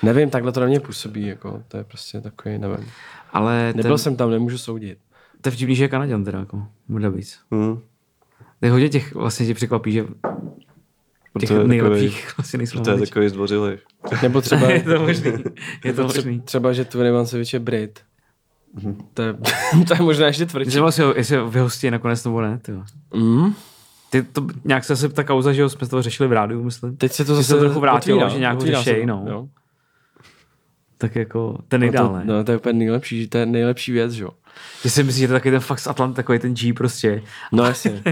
[0.04, 2.88] Nevím, takhle to na mě působí, jako, to je prostě takový, nevím.
[3.34, 4.98] ale Nebyl ten, jsem tam, nemůžu soudit.
[5.42, 7.36] to je vtipný, že je Kanaděn teda, jako Moda Beast.
[7.54, 7.80] Hm.
[8.60, 10.06] To je hodně těch, vlastně tě překvapí, že
[11.34, 13.78] Proto je nejlepších takový- vlastně nejsou To je takový zdvořilý.
[14.22, 15.32] Nebo třeba, je to možný.
[15.86, 16.42] Je to možný.
[16.42, 18.00] třeba že Tony Vancevič je Brit.
[19.14, 19.34] To je,
[19.88, 20.68] to je možná ještě tvrdší.
[20.68, 22.84] Myslím, jestli, ho- jestli ho vyhostí nakonec nebo ne, tyjo.
[23.14, 23.54] Mm.
[24.10, 26.98] Ty to, nějak se asi ta kauza, že jo, jsme to řešili v rádiu, myslím.
[26.98, 29.26] Teď se to zase se to trochu vrátilo, otvírá, že nějak se řešej, to, no.
[29.30, 29.48] jo.
[30.98, 32.24] Tak jako ten No nejdál, to, ne?
[32.26, 34.30] no, to je úplně nejlepší, to je nejlepší věc, že jo.
[34.84, 37.22] Že si myslíš, že to je takový ten fakt z Atlant, takový ten G prostě.
[37.52, 38.04] No jasně.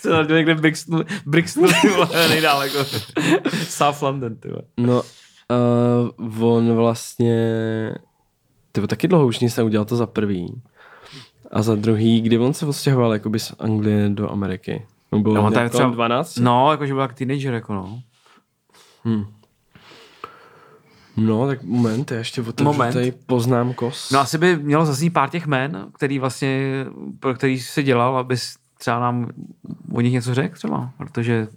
[0.02, 2.78] Co na někde Brixton, Brixton, ty vole, nejdál, jako
[3.68, 4.62] South London, ty vole.
[4.76, 5.02] No,
[6.28, 7.34] uh, on vlastně,
[8.72, 10.62] ty taky dlouho už nic neudělal to za prvý.
[11.52, 14.86] A za druhý, kdy on se odstěhoval jakoby z Anglie do Ameriky.
[15.10, 16.36] On byl No, on no, tam jako třeba- 12?
[16.36, 18.02] No, jakože byl jak teenager, jako no.
[21.16, 22.92] No, tak moment, já ještě otevřu Moment.
[22.92, 24.10] tady poznámkos.
[24.10, 26.84] No asi by mělo zaznít pár těch jmén, který vlastně,
[27.20, 29.28] pro který si dělal, abys třeba nám
[29.92, 31.48] o nich něco řekl třeba, protože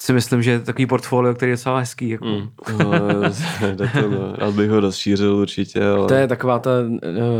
[0.00, 2.08] si myslím, že je takový portfolio, který je docela hezký.
[2.08, 2.24] Jako.
[2.24, 2.48] Mm.
[2.78, 2.90] No,
[3.76, 4.34] to, no.
[4.38, 6.08] Rád bych ho rozšířil určitě, ale...
[6.08, 6.98] To je taková ta uh,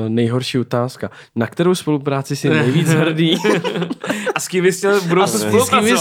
[0.09, 1.11] nejhorší otázka.
[1.37, 3.37] Na kterou spolupráci si nejvíc hrdý?
[4.35, 5.97] A s kým bys chtěl v budoucnu S kým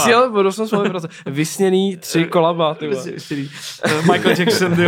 [0.66, 1.10] spolupracovat?
[1.26, 2.90] Vysněný tři kolaba, ty.
[3.84, 4.86] Eh, Michael Jackson, ty.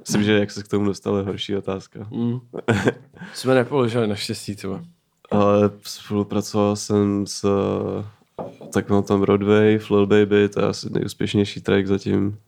[0.00, 2.00] Myslím, že jak se k tomu dostal, je horší otázka.
[2.10, 2.38] Mm.
[3.34, 4.80] Jsme nepoložili naštěstí, ty vole.
[5.30, 7.44] Ale spolupracoval jsem s
[8.72, 12.38] tak na tom Broadway, Lil Baby, to je asi nejúspěšnější track zatím.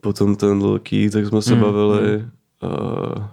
[0.00, 2.24] Potom ten Lil Key, tak jsme se Hmm, bavili.
[2.62, 3.24] Uh,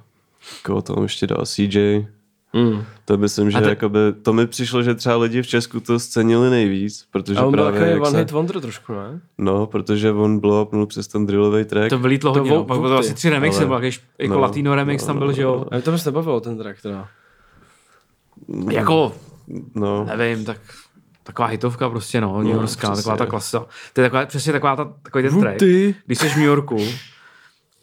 [0.65, 1.45] koho tam ještě dal?
[1.45, 2.05] CJ.
[2.53, 2.83] Mm.
[3.05, 5.99] To myslím, že A to- jakoby, to mi přišlo, že třeba lidi v Česku to
[5.99, 9.19] scenili nejvíc, protože A on byl právě takový jak one se, hit wonder trošku, ne?
[9.37, 11.89] No, protože on blow upnul přes ten drillový track.
[11.89, 12.57] To vylítlo To hodně, no.
[12.61, 15.41] vo- pak bylo asi tři remixy, Ale- nebo jako no, latino remix tam byl, že
[15.41, 15.65] jo.
[15.71, 17.07] A mě to moc nebavilo, ten track teda.
[18.71, 19.11] Jako,
[19.75, 20.57] No, nevím, tak
[21.23, 23.03] taková hitovka prostě, no, New Yorkská, přesně.
[23.03, 23.65] taková ta klasa.
[23.93, 25.57] To je taková, přesně taková ta, takový ten track.
[26.05, 26.77] Když jsi v New Yorku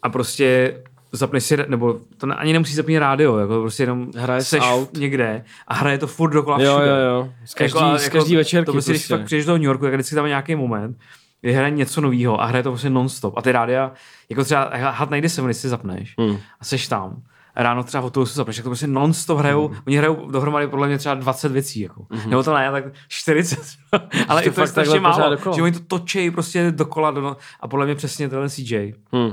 [0.03, 0.77] a prostě
[1.13, 4.97] zapneš si, nebo to ani nemusíš zapnout rádio, jako prostě jenom Hraje seš out.
[4.97, 6.91] někde a hraje to furt dokola Jo, všude.
[6.91, 7.33] jo, jo.
[7.45, 9.17] Z každý, Jako- z jako každý večerky To prostě, když prostě.
[9.17, 10.99] fakt přijdeš do New Yorku, tak vždycky tam je nějaký moment,
[11.41, 13.35] kdy hraje něco nového a hraje to prostě non-stop.
[13.37, 13.93] A ty rádia,
[14.29, 14.71] jako třeba
[15.11, 16.37] Night se, když si zapneš Hmm.
[16.61, 17.23] a seš tam,
[17.57, 19.79] ráno třeba od toho se zapneš, tak to prostě non-stop hrajou, Hmm.
[19.87, 22.07] oni hrajou dohromady podle mě třeba 20 věcí, jako.
[22.27, 23.59] Nebo to ne, tak 40.
[24.29, 25.57] Ale i to je strašně málo, dokola.
[25.57, 28.95] že oni to točí prostě dokola do, a podle mě přesně tenhle CJ.
[29.13, 29.33] Hmm.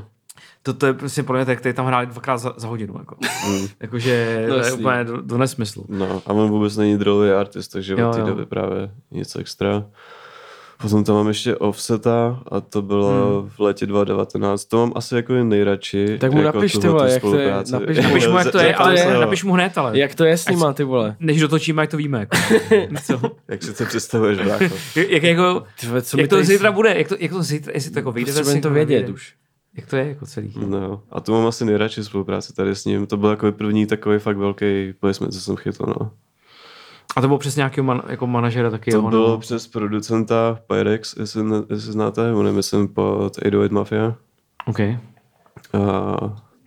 [0.63, 2.95] To, to je prostě podle mě tak, který tam hráli dvakrát za, za hodinu.
[2.99, 3.15] Jako.
[3.79, 5.85] Jakože No to je úplně do, do nesmyslu.
[5.89, 9.85] no, a on vůbec není drillový artist, takže Jo, od té doby právě nic extra.
[10.81, 13.49] Potom tam mám ještě Offseta a to bylo Hmm.
[13.49, 14.65] v létě 2019.
[14.65, 16.17] To mám asi jako nejradši.
[16.19, 18.03] Tak mu jako napiš, ty vole, jak to je, napiš mu.
[18.03, 19.13] Napiš mu, jak to je, Jak to ale je?
[19.19, 19.99] napiš mu hned, ale.
[19.99, 21.15] Jak to je s nima, ty vole?
[21.19, 22.19] Než dotočíme, jak to víme.
[22.19, 22.37] Jako.
[23.05, 23.21] Co?
[23.47, 24.75] Jak si to představuješ, brácho?
[25.09, 26.93] Jak, jako, Ty vole, co jak to zítra bude?
[26.97, 28.31] Jak to, jak to zítra, jestli to jako vyjde?
[28.31, 29.33] Potřebujeme to jako vědět už.
[29.77, 30.53] Jak to je jako celý?
[30.67, 33.05] No, a to mám asi nejradši spolupráci tady s ním.
[33.07, 36.11] To byl jako první takový fakt velký placement, co jsem chytl, no.
[37.17, 38.91] A to bylo přes nějakého man, jako manažera taky.
[38.91, 39.37] To jo, bylo no.
[39.37, 44.15] přes producenta Pyrex, jestli, jestli znáte, on je myslím pod 808 Mafia.
[44.65, 44.79] OK.
[44.79, 46.17] A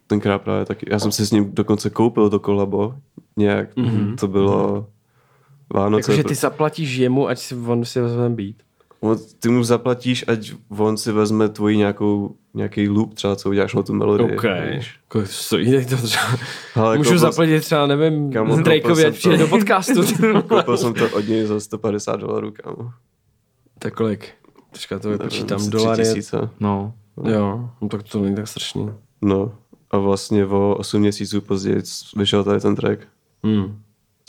[0.07, 2.94] tenkrát právě taky, já jsem si s ním dokonce koupil to kolabo,
[3.36, 4.16] nějak, mm-hmm.
[4.16, 4.86] to bylo
[5.74, 6.12] Vánoce.
[6.12, 8.62] Jakože ty zaplatíš jemu, ať si on si vezme být.
[9.01, 13.74] On- Ty mu zaplatíš, ať on si vezme tvoji nějakou, nějaký loop třeba, co uděláš
[13.74, 14.36] na tu melodii.
[14.36, 14.44] OK.
[14.44, 16.24] Jako stojí tady to třeba.
[16.74, 18.30] Ale Můžu koupil, zaplatit třeba, nevím,
[18.62, 19.42] Drakeovi, ať přijde to.
[19.42, 20.03] do podcastu.
[20.48, 22.90] koupil jsem to od něj za 150 dolarů, kámo.
[23.78, 24.28] tak kolik?
[24.70, 25.70] Počkat, to vypočítám.
[25.70, 26.03] Dolary.
[26.03, 26.51] 3000.
[26.61, 26.94] No.
[27.24, 28.90] Jo, no tak to není tak strašný.
[29.22, 29.53] No.
[29.90, 31.82] A vlastně o 8 měsíců později
[32.16, 33.01] vyšel tady ten track.
[33.44, 33.78] Hmm.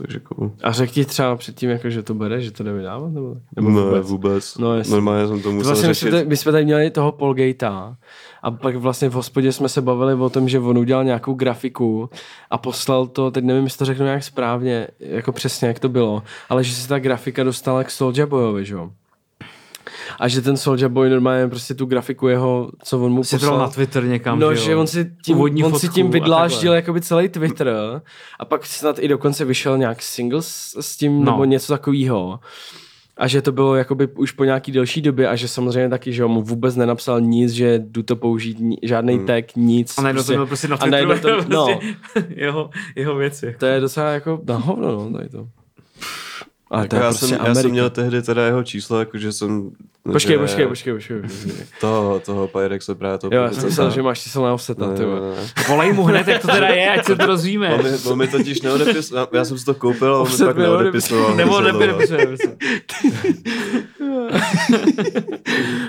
[0.01, 0.51] Takže cool.
[0.63, 3.11] A řekl ti třeba předtím, jako, že to bere, že to jde vydávat?
[3.11, 4.07] Nebo, nebo ne, vůbec?
[4.07, 4.57] vůbec.
[4.57, 4.93] No, jasně.
[4.93, 6.07] Normálně jsem to musel vlastně my, řešit.
[6.07, 7.97] jsme tady, my jsme tady měli toho Polgata
[8.43, 12.09] a pak vlastně v hospodě jsme se bavili o tom, že on udělal nějakou grafiku
[12.49, 16.23] a poslal to, teď nevím, jestli to řeknu nějak správně, jako přesně jak to bylo,
[16.49, 18.91] ale že se ta grafika dostala k Soulja Boyovi, že jo?
[20.21, 23.57] A že ten Soulja Boy normálně prostě tu grafiku jeho, co on mu Si poslal.
[23.59, 27.01] na Twitter někam, No, že, on si tím, Úvodní on si tím a vydláždil jakoby
[27.01, 27.73] celý Twitter
[28.39, 31.31] a pak snad i dokonce vyšel nějak single s, s tím No.
[31.31, 32.39] nebo něco takového.
[33.17, 36.25] A že to bylo jakoby už po nějaký delší době a že samozřejmě taky, že
[36.25, 39.25] on mu vůbec nenapsal nic, že jdu to použít, žádný Hmm.
[39.27, 39.97] tag, nic.
[39.97, 41.07] A najednou to byl prostě na a Twitteru.
[41.09, 43.55] najednou to, no, prostě jeho, jeho věci.
[43.59, 45.47] to je docela jako na hovno, no, tady to.
[46.71, 49.31] A to Jako je já, prostě jsem, já jsem měl tehdy teda jeho číslo, jakože
[49.31, 49.71] jsem...
[50.11, 51.21] Počkej, že počkej, počkej, počkej.
[51.81, 54.95] Toho, toho Pyrexe právě toho Jo, já jsem myslel, že máš číslo na offseta, Ne,
[54.95, 55.65] ty ne.
[55.67, 57.73] Volej mu hned, jak to teda je, ať se to rozvíme.
[57.73, 60.57] On mi, on mi totiž neodepisoval, já jsem si to koupil a on mi pak
[60.57, 61.35] neodepisoval.
[61.35, 62.25] Nebo nepisoval.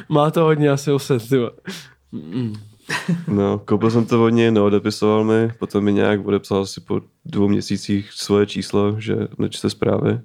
[0.08, 1.36] Má to hodně asi offset, ty.
[3.28, 7.48] No, koupil jsem to od něj, neodepisoval mi, potom mi nějak odepsal asi po dvou
[7.48, 10.20] měsících svoje číslo, že nečte zprávy.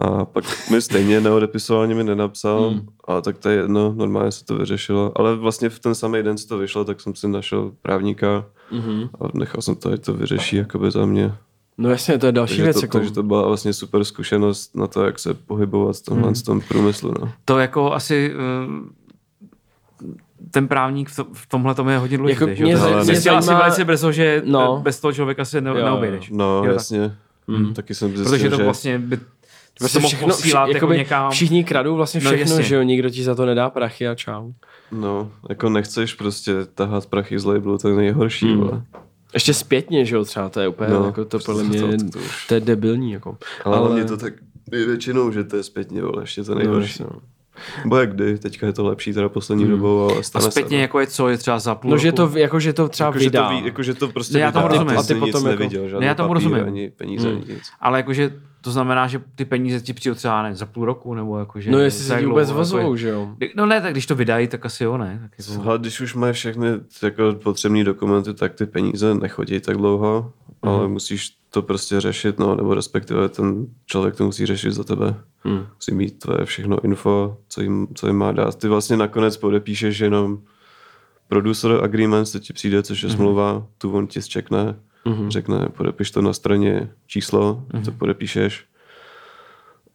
[0.00, 2.86] A pak mi stejně neodepisoval, ani mi nenapsal, hmm.
[3.08, 5.12] a tak to je jedno, normálně se to vyřešilo.
[5.16, 9.08] Ale vlastně v ten samý den, co to vyšlo, tak jsem si našel právníka Mhm.
[9.20, 11.34] a nechal jsem to, ať to vyřeší jakoby za mě.
[11.78, 12.76] No jasně, to je další Takže věc.
[12.76, 16.26] to, jako, takže to byla vlastně super zkušenost na to, jak se pohybovat v tomhle
[16.26, 16.34] hmm.
[16.34, 17.12] tom průmyslu.
[17.20, 17.32] No.
[17.44, 20.06] To jako asi eh,
[20.50, 22.44] ten právník v, to, v tomhle tom je hodně důležitý.
[22.44, 22.68] Jako že jo?
[22.68, 24.80] mě mě zjistil asi zajímá- velice brzo, že No.
[24.84, 26.30] bez toho člověka se ne, neobejdeš.
[26.30, 26.72] No, Jo, tak.
[26.72, 27.16] jasně.
[27.48, 27.74] Hmm.
[27.74, 28.64] Taky jsem zjistil, Protože to že...
[28.64, 29.18] vlastně by
[29.80, 31.30] Vlastně všechno, posílat vši, jako někam.
[31.30, 32.62] všichni kradou vlastně No, všechno, jasně.
[32.64, 34.52] že jo, nikdo ti za to nedá prachy a čau.
[34.92, 38.82] No, jako nechceš prostě tahat prachy z labelu, to je nejhorší, vole.
[39.34, 41.80] Ještě zpětně, že jo, třeba to je úplně, No, no, jako to podle to- mě,
[41.80, 42.46] to- to, to to, už.
[42.46, 43.36] to je debilní, jako.
[43.64, 44.04] Ale, ale...
[44.04, 44.32] to tak
[44.72, 47.02] je většinou, že to je zpětně, vole, ještě to nejhorší.
[47.02, 47.36] No, No, jasně.
[47.86, 49.72] Bo jak kdy, teďka je to lepší teda poslední hmm.
[49.72, 50.80] dobou, ale A stane zpětně se.
[50.82, 52.16] jako je co, je třeba za půl no, že roku.
[52.32, 53.48] to, jako, že to třeba Jako, že to, vydá.
[53.48, 54.96] ví, jako, že to prostě Ne, já tomu vydá, rozumím.
[54.96, 56.66] a A ty ty potom nic jako- neviděl, žádný Ne, já tomu papír, rozumím.
[56.66, 57.36] ani peníze, Hmm.
[57.42, 57.62] ani nic.
[57.80, 58.32] Ale jakože
[58.66, 61.70] to znamená, že ty peníze ti přijdou třeba ne, za půl roku, nebo jakože...
[61.70, 63.28] No jestli se ti vůbec dlouho, jako je- vozou, že jo.
[63.56, 65.18] No ne, tak když to vydají, tak asi jo, ne.
[65.22, 65.68] Tak jako...
[65.68, 66.68] Ale když už mají všechny
[67.02, 70.74] jako potřebné dokumenty, tak ty peníze nechodí tak dlouho, Mhm.
[70.74, 75.14] ale musíš to prostě řešit, no, nebo respektive ten člověk to musí řešit za tebe.
[75.44, 75.66] Hmm.
[75.74, 78.58] Musí mít tvoje všechno info, co jim, co jim má dát.
[78.58, 80.38] Ty vlastně nakonec podepíšeš jenom
[81.28, 84.74] producer agreement, co ti přijde, což je smlouva, tu on ti zčekne,
[85.28, 87.84] řekne, podepiš to na straně číslo, Mhm.
[87.84, 88.64] to podepíšeš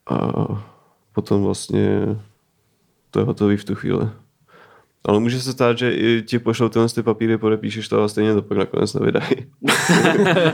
[0.09, 0.17] a
[1.13, 1.99] potom vlastně
[3.11, 4.09] to je hotový v tu chvíli.
[5.05, 8.33] Ale může se stát, že i ti pošlou tyhle ty papíry, podepíšeš to a stejně
[8.33, 9.35] to pak nakonec nevydají.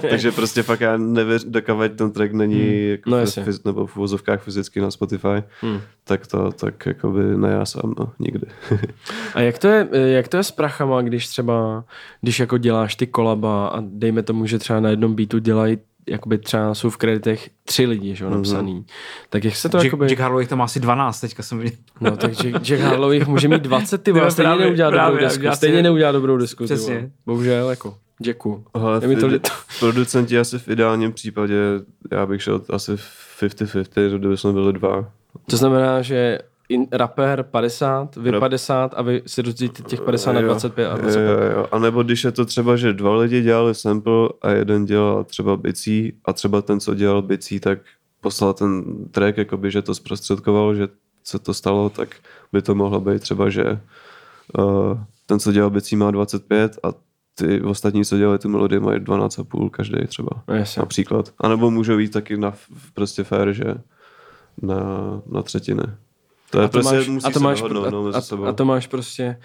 [0.10, 2.90] Takže prostě fakt já nevěř, dokavať ten track není hmm.
[2.90, 5.82] jako No fyz, nebo v uvozovkách fyzicky na Spotify, Hmm.
[6.04, 8.48] tak to tak jakoby ne já sám, no, nikdy.
[9.34, 11.84] A jak to, je, jak to je s prachama, když třeba,
[12.22, 15.78] když jako děláš ty kolaba a dejme tomu, že třeba na jednom beatu dělají
[16.08, 18.86] jakoby třeba jsou v kreditech tři lidi, že jo, napsaný.
[19.30, 20.06] Tak jak se to Jack, jakoby...
[20.08, 21.78] Jack Harlow jich tam má asi 12, teďka jsem viděl.
[22.02, 25.04] No, tak Jack, Jack Harlow jich může mít 20, ty vole, stejně právě, neudělá dobrou
[25.04, 25.40] právě, desku.
[25.40, 26.96] udělá si- Stejně neudělá dobrou desku, ty Přesně.
[26.96, 27.10] vole.
[27.26, 28.66] Bohužel, jako, děkuju.
[29.02, 29.50] Je mi to v, líto.
[29.80, 31.56] producenti asi v ideálním případě,
[32.12, 32.92] já bych šel asi
[33.42, 35.12] 50-50, kdyby jsme byli dva.
[35.50, 36.40] To znamená, že
[36.70, 40.88] in, rapper 50, vy Rap- 50 a vy si rozdělíte těch 50 na Jo, 25
[40.88, 41.30] a 25.
[41.30, 41.68] Jo, jo.
[41.72, 45.58] A nebo když je to třeba, že dva lidi dělali sample a jeden dělal třeba
[45.58, 47.80] bicí a třeba ten, co dělal bicí, tak
[48.22, 50.88] poslal ten track, jakoby, že to zprostředkoval, že
[51.24, 52.16] se to stalo, tak
[52.54, 53.80] by to mohlo být třeba, že
[54.58, 56.88] uh, ten, co dělal bicí, má 25 a
[57.36, 60.30] ty ostatní, co dělali tu melodii, mají 12,5 každý třeba.
[60.48, 60.80] No, jasně.
[60.80, 61.34] Například.
[61.38, 62.54] A nebo můžou jít taky na
[62.94, 63.64] prostě fair, že
[64.62, 64.82] na,
[65.32, 65.84] na třetiny.
[66.50, 68.88] To je a to prostě, máš, a to máš, no, a, a, a to máš
[68.88, 69.38] prostě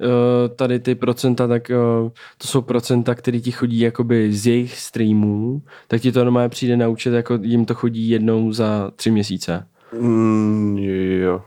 [0.00, 4.78] uh, tady ty procenta, tak uh, to jsou procenta, které ti chodí jakoby z jejich
[4.78, 9.10] streamů, tak ti to normálně přijde na účet, jako jim to chodí jednou za tři
[9.10, 9.66] měsíce.
[10.00, 10.78] Mm,
[11.22, 11.42] jo,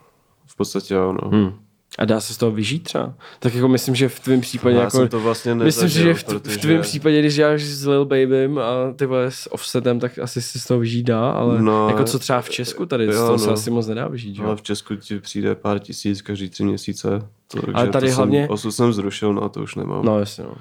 [0.46, 1.30] v podstatě jo, no.
[1.30, 1.63] Hmm.
[2.00, 3.14] A dá se z toho vyžít třeba?
[3.40, 4.98] Tak jako myslím, že v tvém případě Já jako...
[4.98, 6.58] jsem to vlastně Myslím, nezažil, že v, t- protože...
[6.58, 10.42] v tvém případě, když děláš s Lil Babym a ty vole s offsetem, tak asi
[10.42, 13.16] si z toho vyžít dá, ale No, jako co třeba v Česku tady, jo, z
[13.16, 13.54] toho se no.
[13.54, 14.44] asi moc nedá vyžít, že?
[14.44, 14.56] Jo?
[14.56, 17.28] v Česku ti přijde pár tisíc každý tři měsíce.
[17.48, 20.06] To, Ale tady to hlavně- Jsem, osud jsem zrušil, no to už nemám.
[20.06, 20.54] No jasně, no.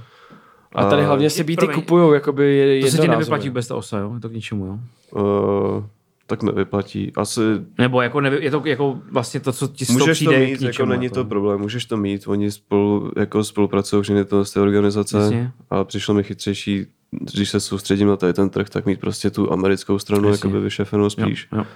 [0.75, 1.75] A tady A- hlavně si býty promiň.
[1.81, 4.15] kupujou, jakoby je- To se ti nevyplatí bez ta osa, jo?
[4.15, 4.79] Je to k ničemu, jo?
[5.11, 5.85] Uh,
[6.33, 7.13] tak nevyplatí.
[7.17, 7.41] Asi
[7.79, 10.57] Nebo jako nevy, je to jako vlastně to, co ti z můžeš to přijde mít,
[10.57, 14.45] k ničemu, jako není to problém, můžeš to mít, oni spolu, jako spolupracují všechny tyhle
[14.55, 15.53] ty organizace, Jasně.
[15.71, 16.87] ale přišlo mi chytřejší,
[17.35, 20.49] když se soustředím na tady ten trh, tak mít prostě tu americkou stranu Jasně.
[20.49, 21.49] jakoby vyšefenou spíš.
[21.53, 21.67] Jo, jo.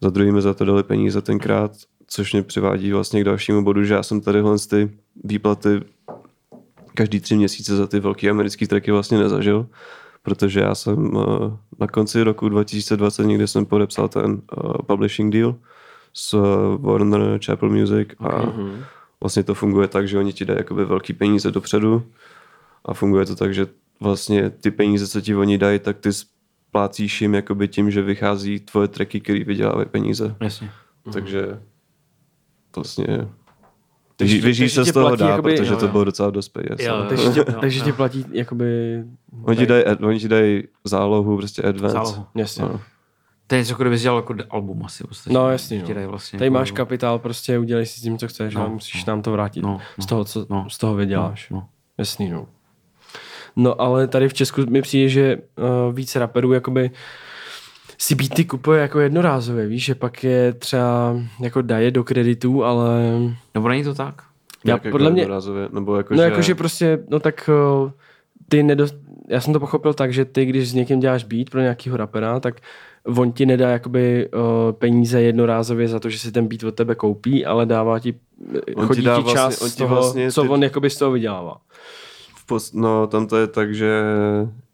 [0.00, 1.72] Za druhými za to dali peníze tenkrát,
[2.06, 4.90] což mě přivádí vlastně k dalšímu bodu, že já jsem tadyhle ty
[5.24, 5.80] výplaty
[6.94, 9.66] každý tři měsíce za ty velké americké tracky vlastně nezažil,
[10.24, 15.54] protože já jsem eh, na konci roku 2020 někdy jsem podepsal ten uh, publishing deal
[16.12, 18.52] s eh, Warner Chapel Music a
[19.20, 22.06] vlastně to funguje tak, že oni ti dají jakoby velký peníze dopředu
[22.84, 23.66] a funguje to tak, že
[24.00, 28.60] vlastně ty peníze, co ti oni dají, tak ty splácíš jim jakoby tím, že vychází
[28.60, 30.36] tvoje tracky, který vydělávají peníze.
[30.40, 30.70] Jasně.
[31.12, 31.60] Takže
[32.76, 33.28] vlastně
[34.16, 35.92] Takže vyží, tě- vyží takže se z toho platí dá, jakoby- protože jo, to jo.
[35.92, 36.80] bylo docela dost peněz.
[36.80, 37.02] Jo, no.
[37.02, 37.08] jo.
[37.08, 39.02] Takže, tě, Jo, takže ti platí jakoby...
[39.42, 41.92] Oni ti dají, oni ti dají zálohu, prostě advance.
[41.92, 42.26] Zálohu.
[42.34, 42.62] Jasně.
[42.64, 42.80] No.
[43.46, 45.04] To je něco, kdybys dělal jako album asi.
[45.04, 45.34] Vlastně.
[45.34, 45.94] No jasně, Ti no.
[45.94, 48.68] dají vlastně Tady jako- máš kapitál, prostě udělej si s tím, co chceš No, a
[48.68, 49.10] musíš no.
[49.12, 50.66] nám to vrátit No, z no, toho, co no.
[50.70, 51.50] z toho vyděláš.
[51.50, 51.68] No, no.
[51.98, 52.46] Jasný, no.
[53.56, 55.36] No ale tady v Česku mi přijde, že
[55.88, 56.90] uh, víc raperů jakoby
[57.98, 63.00] si beaty kupuje jako jednorázově, víš, že pak je třeba jako daje do kreditů, ale
[63.54, 64.22] Nebo není to tak?
[64.64, 67.50] já Jak jako podle mě, jednorázově, nebo jako, no že, jakože prostě, no tak
[67.84, 67.90] uh,
[68.48, 68.94] ty nedost,
[69.28, 72.40] já jsem to pochopil tak, že ty, když s někým děláš beat pro nějakého rapera,
[72.40, 72.60] tak
[73.16, 76.94] on ti nedá jakoby uh, peníze jednorázově za to, že si ten beat od tebe
[76.94, 78.14] koupí, ale dává ti,
[78.76, 80.62] On chodí ti dá ti vlastně- část on z ti toho, vlastně co ty- on
[80.62, 81.56] jakoby z toho vydělává.
[82.48, 84.02] v no tam to je tak, že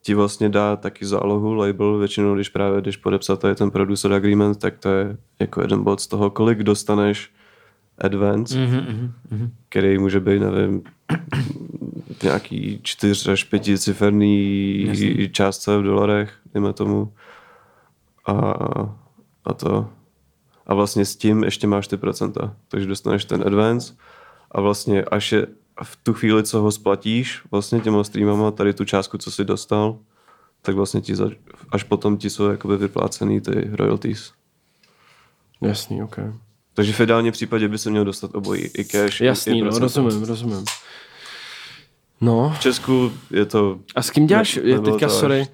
[0.02, 4.58] ti vlastně dá taky zálohu label, většinou když právě jdeš podepsat tady ten producer agreement,
[4.58, 7.30] tak to je jako jeden bod z toho, kolik dostaneš
[7.98, 9.50] advance, Mhm, mhm, mhm.
[9.68, 10.82] který může být, nevím,
[12.22, 15.28] nějaký čtyř až pěticiferný Jasně.
[15.28, 17.12] částce v dolarech, dejme tomu.
[18.26, 18.32] A,
[19.44, 19.88] a to.
[20.66, 22.56] A vlastně s tím ještě máš ty procenta.
[22.68, 23.94] Takže dostaneš ten advance
[24.50, 25.46] a vlastně až je
[25.82, 29.98] v tu chvíli, co ho splatíš vlastně těma streamama, tady tu částku, co jsi dostal,
[30.62, 31.30] tak vlastně ti za,
[31.72, 34.32] až potom ti jsou jakoby vyplácený ty royalties.
[35.60, 36.16] Jasný, ok.
[36.74, 39.70] Takže v ideálním případě by se měl dostat obojí, i cash, i- Jasný, i no,
[39.70, 40.02] procenta.
[40.02, 40.64] rozumím, rozumím.
[42.20, 43.80] No, V Česku je to...
[43.96, 45.48] a s kým děláš, Ne- je teďka, to sorry,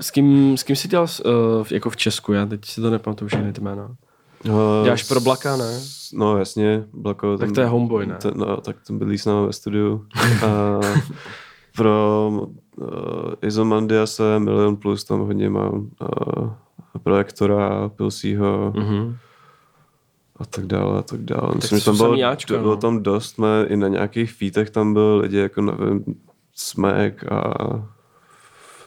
[0.00, 3.28] s kým, s kým jsi dělal uh, jako v Česku, já teď si to nepamatuju
[3.28, 3.96] všechny ty jména.
[4.44, 5.80] No, Děláš pro Blaka, ne?
[6.14, 7.38] No jasně, Blako.
[7.38, 8.14] Tak to je homeboy, ne?
[8.22, 10.06] Ten, no, tak ten bydlí s námi ve studiu.
[10.46, 10.80] A
[11.76, 12.30] pro
[12.76, 12.86] uh,
[13.42, 16.50] Izomandiase Milion Plus tam hodně mám uh,
[17.02, 19.16] projektora, Pilsího Mhm.
[20.36, 21.52] a tak dále a tak dále.
[21.54, 22.76] Myslím, to že tam bylo, jáčka, bylo no.
[22.76, 26.04] tam dost, jsme i na nějakých featech tam byl lidi jako nevím,
[26.54, 27.54] Smek a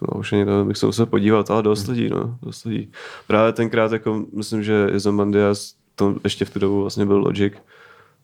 [0.01, 2.91] no už ani nevím, bych se musel podívat, ale dost lidí, no, dost lidí.
[3.27, 7.53] Právě tenkrát, jako myslím, že Izomandias, to ještě v tu dobu vlastně byl Logic,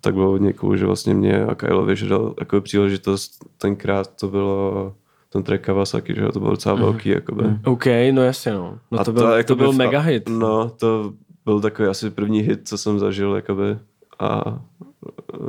[0.02, 4.28] tak bylo hodně cool, že vlastně mě a Kylovi, že dal jako příležitost, tenkrát to
[4.28, 4.94] bylo
[5.30, 7.44] ten track Kawasaki, že to bylo docela velký, jakoby.
[7.66, 8.80] OK, no jasně, no.
[8.92, 10.30] No A to, byl, to jakoby byl v- mega hit.
[10.30, 11.14] No, to
[11.46, 13.78] byl takový asi první hit, co jsem zažil, jakoby.
[14.20, 14.60] A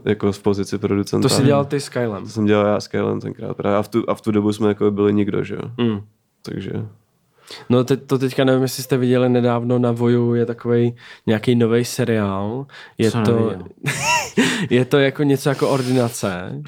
[0.05, 1.29] jako v pozici producenta.
[1.29, 2.23] To si dělal ty s Kylem.
[2.25, 3.57] To jsem dělal já s Kylem tenkrát.
[3.57, 5.63] Právě a v tu, a v tu dobu jsme jako byli nikdo, že jo.
[5.79, 6.01] Mm.
[6.43, 6.71] Takže
[7.71, 11.85] No te, to teďka nevím, jestli jste viděli nedávno na Voju, je takový nějaký nový
[11.85, 12.67] seriál.
[12.99, 13.53] Je Co to,
[14.71, 16.63] je to jako něco jako ordinace.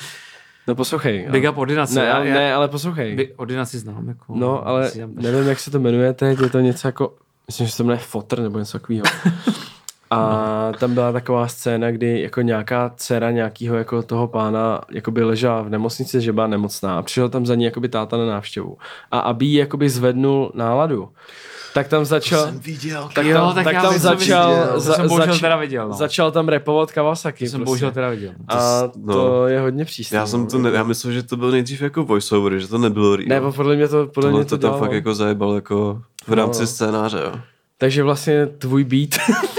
[0.68, 1.26] No poslouchej.
[1.30, 1.94] Big up ordinace.
[2.00, 3.32] Ne, já- ale, já- ne, ale poslouchej.
[3.36, 4.08] Ordinaci znám.
[4.08, 7.14] Jako, No, ale nevím, jak se to jmenuje teď, je to něco jako,
[7.46, 9.04] myslím, že se to jmenuje Fotr nebo něco takového.
[10.14, 15.62] A tam byla taková scéna, kdy jako nějaká dcera nějakého jako toho pána jakoby ležela
[15.62, 18.76] v nemocnici, že byla nemocná a přišel tam za ní jakoby táta na návštěvu.
[19.10, 21.08] A aby jí jakoby zvednul náladu,
[21.74, 22.46] tak tam začal...
[22.52, 23.08] viděl.
[23.14, 24.72] tak Jo, tam, tak tak já tam vím, začal, viděl.
[24.74, 25.94] To jsem bohužel teda viděl, no.
[25.94, 27.44] začal tam repovat Kawasaki.
[27.44, 27.64] To jsem prostě.
[27.64, 28.32] bohužel teda viděl.
[28.48, 29.14] A no.
[29.14, 30.14] to je hodně přísný.
[30.16, 30.46] Já jsem no.
[30.46, 33.28] to, ne, já myslel, že to byl nejdřív jako voiceover, že to nebylo real.
[33.28, 34.78] Ne, podle mě to, podle Tohle mě to to tam dělalo.
[34.86, 36.66] fakt jako zajebal jako v rámci No.
[36.66, 37.32] scénáře, jo.
[37.85, 39.11] Takže vlastně tvůj beat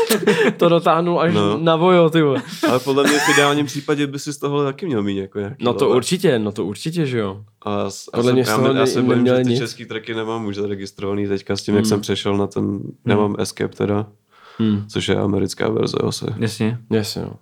[0.58, 1.58] to dotáhnul až No.
[1.58, 2.42] na vojo, ty vole.
[2.70, 5.64] Ale podle mě v ideálním případě by si z toho taky měl mít jako nějaký
[5.66, 5.98] No to level.
[5.98, 7.44] určitě, no to určitě, že jo.
[7.62, 9.60] A, s- a Podle mě z já, toho já, se ne- bojím, že ty nic.
[9.60, 11.90] český tracky nemám už zaregistrovaný teďka s tím, jak Hmm.
[11.90, 14.06] jsem přešel na ten, nemám Escape teda,
[14.58, 14.86] Hmm.
[14.88, 16.26] což je americká verze asi.
[16.38, 16.78] Jasně.
[16.92, 17.34] Jasně, no.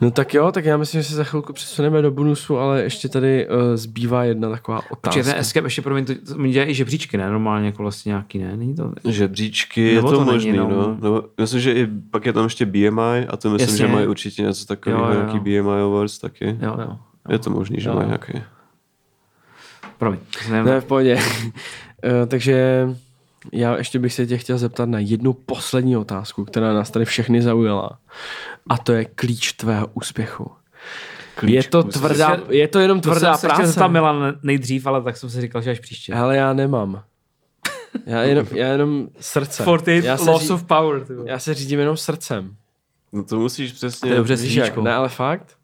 [0.00, 3.08] No tak jo, tak já myslím, že se za chvilku přesuneme do bonusu, ale ještě
[3.08, 5.22] tady uh, zbývá jedna taková otázka.
[5.22, 7.30] ten escape ještě, promiň, to, to mi dělá i žebříčky, ne?
[7.30, 8.56] Normálně jako vlastně nějaký, ne?
[8.56, 8.92] Není to...
[9.08, 10.96] Žebříčky, je Nebo to, to není možný, no.
[11.00, 11.22] no.
[11.40, 13.76] Myslím, že i pak je tam ještě BMI a to myslím, Jasně.
[13.86, 15.14] že mají určitě něco takového, Jo, jo.
[15.14, 16.58] nějaký BMI Awards taky.
[16.62, 16.96] Jo, jo.
[17.28, 17.94] Je to možný, že Jo.
[17.94, 18.32] mají nějaký.
[19.98, 20.20] Promiň.
[20.50, 21.18] Ne, Ne, v pohodě.
[22.04, 22.88] Eh, takže
[23.52, 27.42] já ještě bych se tě chtěl zeptat na jednu poslední otázku, která nás tady všechny
[27.42, 27.98] zaujala.
[28.68, 30.50] A to je klíč tvého úspěchu.
[31.34, 33.72] Klíč je to tvrdá, je to jenom to tvrdá jsem se chtěl práce.
[33.72, 36.14] zeptat Milan nejdřív, ale tak jsem si říkal, že až příště.
[36.14, 37.02] Hele, já nemám.
[38.06, 39.62] Já jenom, já jenom srdce.
[39.62, 41.06] 48 já se, Loss ří, of Power.
[41.24, 42.56] Já se řídím jenom srdcem.
[43.12, 44.08] No to musíš přesně...
[44.08, 44.72] To je dobře.
[44.82, 45.56] Ne, ale fakt?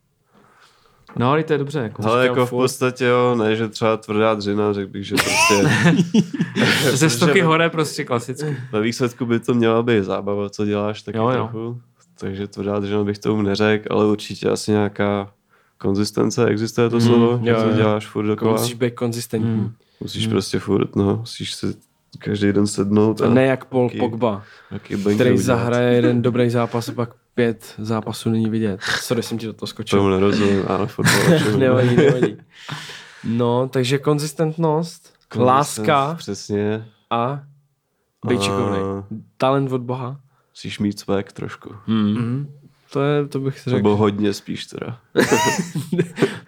[1.19, 1.79] No, ale to je dobře.
[1.79, 2.09] Jako.
[2.09, 2.59] Ale jako v furt.
[2.63, 5.69] podstatě jo, ne, že třeba tvrdá dřina, řekl bych, že prostě
[6.93, 8.57] Ze stoky hore prostě klasicky.
[8.73, 11.35] ve výsledku by to měla být zábava, co děláš taky Jo, jo.
[11.35, 11.81] trochu.
[12.21, 15.31] Takže tvrdá dřina bych tomu neřekl, ale určitě asi nějaká
[15.79, 17.77] konzistence, existuje to slovo, že jo, to jo.
[17.77, 18.53] děláš furt Jako dokola.
[18.61, 19.51] musíš být konzistentní.
[19.51, 19.73] Hmm.
[20.01, 21.67] Musíš prostě furt, no, musíš se
[22.19, 26.51] každý den sednout A a ne jak Paul taky- Pogba, taky který zahraje jeden dobrý
[26.51, 28.81] zápas a pak pět zápasů není vidět.
[29.01, 30.11] Sorry, jsem ti do toho Tomu skočil.
[30.11, 31.15] nerozumím, ale fotbal.
[31.59, 32.37] nevadí, nevadí.
[33.25, 36.89] No, takže konzistentnost, láska Přesně.
[37.11, 37.41] a
[38.29, 38.41] být.
[38.43, 39.07] A
[39.37, 40.21] Talent od Boha.
[40.51, 41.75] Musíš mít svek trošku.
[41.87, 42.49] Mhm.
[42.93, 43.77] To, je, to bych řekl.
[43.77, 44.99] Nebo hodně spíš teda.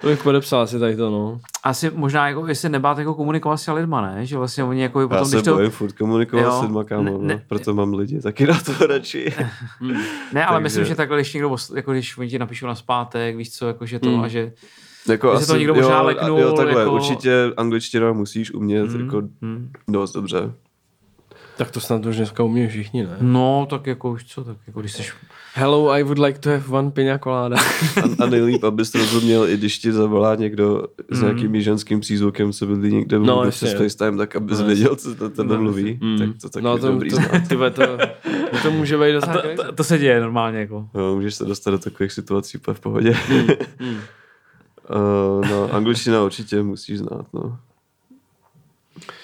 [0.01, 1.41] To bych podepsal asi tady to, no.
[1.65, 4.27] Asi možná, jako, jestli nebát jako komunikovat s lidma, ne?
[4.27, 5.55] Že vlastně oni jako Já potom, se když to...
[5.55, 6.59] bojím furt komunikovat Jo.
[6.59, 7.41] s lidma, kámo, Ne- no.
[7.49, 9.35] proto mám lidi taky na to radši.
[10.33, 13.37] Ne, ale Takže- myslím, že takhle, když někdo, jako když oni ti napíšou na zpátek,
[13.37, 14.21] víš co, jako že to, Hmm.
[14.21, 14.53] a že...
[15.09, 19.05] jako se to někdo možná jo, leknul, jo, takhle, jako- určitě angličtina musíš umět Hmm,
[19.05, 19.71] jako hmm.
[19.89, 20.53] dost dobře.
[21.59, 23.17] Tak to snad už dneska umějí všichni, ne?
[23.21, 25.03] No, tak jako už co, tak jako když jsi...
[25.55, 27.57] Hello, I would like to have one piña colada.
[28.03, 32.53] A, a nejlíp, abys to rozuměl, i když ti zavolá někdo s nějakým ženským přízvukem,
[32.53, 33.67] co bydlí někde v No, no, jasně.
[33.67, 35.99] přes FaceTime, tak abys No, věděl, co to tebe No, mluví.
[36.03, 36.19] Mm.
[36.19, 37.49] Tak to taky no je to, dobrý to, znát.
[37.49, 37.83] tyhle, to,
[38.63, 40.89] to může být docela to, to, to, se děje normálně, jako.
[40.95, 43.15] No, můžeš se dostat do takových situací úplně v pohodě.
[43.81, 43.89] Mm.
[43.89, 43.99] Uh,
[45.51, 47.59] no, angličtina určitě musíš znát, no.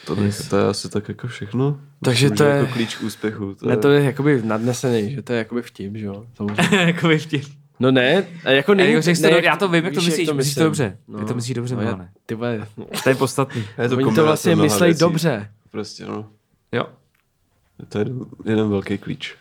[0.07, 0.49] To, yes.
[0.49, 1.81] to je asi tak jako všechno.
[2.05, 3.55] Takže Myslím, to je- Jako klíč k úspěchu.
[3.55, 3.77] To Ne, je...
[3.77, 6.27] to je jakoby nadnesený, že to je jakoby vtip, že jo?
[6.37, 6.77] Samozřejmě.
[6.87, 7.45] jako by vtip.
[7.81, 10.01] No ne, a jako Ne, ne, jako to ne, do- já to vím, jak to
[10.01, 10.99] myslíš, myslíš to dobře.
[11.19, 12.11] Jak to myslíš dobře, no, Milane.
[12.27, 12.87] ty vole, no.
[13.05, 13.65] To je podstatný.
[13.83, 15.01] je Oni to vlastně myslej věcí.
[15.01, 15.51] dobře.
[15.71, 16.29] Prostě, no.
[16.73, 16.85] Jo.
[17.89, 19.35] To je jeden, jeden velký klíč.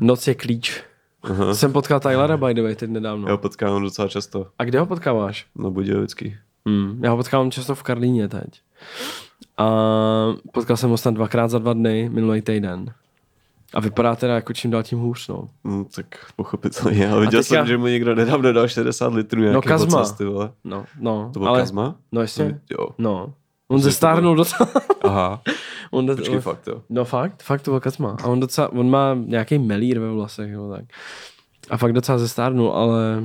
[0.00, 0.82] Noc je klíč.
[1.22, 1.54] Aha.
[1.54, 3.26] Jsem potkal Tylera by the way teď nedávno.
[3.28, 5.46] Já ho potkávám docela často A kde ho potkáváš?
[5.56, 6.36] na Budějovický.
[6.66, 7.04] Hmm.
[7.04, 8.60] Já ho potkávám často v Karlíně teď.
[9.58, 9.66] A
[10.52, 12.92] potkal jsem ho snad dvakrát za dva dny minulý týden.
[13.74, 15.48] A vypadá teda jako čím dál tím hůř, no.
[15.64, 17.10] Hmm, tak pochopitelně.
[17.10, 19.98] Ale viděl teďka- jsem, že mu někdo nedávno dal 60 litrů nějakého Kazma.
[20.00, 20.50] ocas, ty vole.
[20.64, 21.30] No, no.
[21.34, 21.96] To byl ale, Kazma?
[22.12, 22.60] No jasně.
[22.70, 22.88] Jo.
[22.98, 23.32] No.
[23.68, 24.70] On zestárnul docela.
[25.04, 25.42] Aha.
[25.90, 26.82] on, do, Počkej, on, fakt jo.
[26.90, 28.16] No fakt, fakt to byl Kazma.
[28.22, 30.84] A on docela, on má nějaký melír ve vlasech, jo, tak.
[31.70, 33.22] A fakt docela zestárnul, ale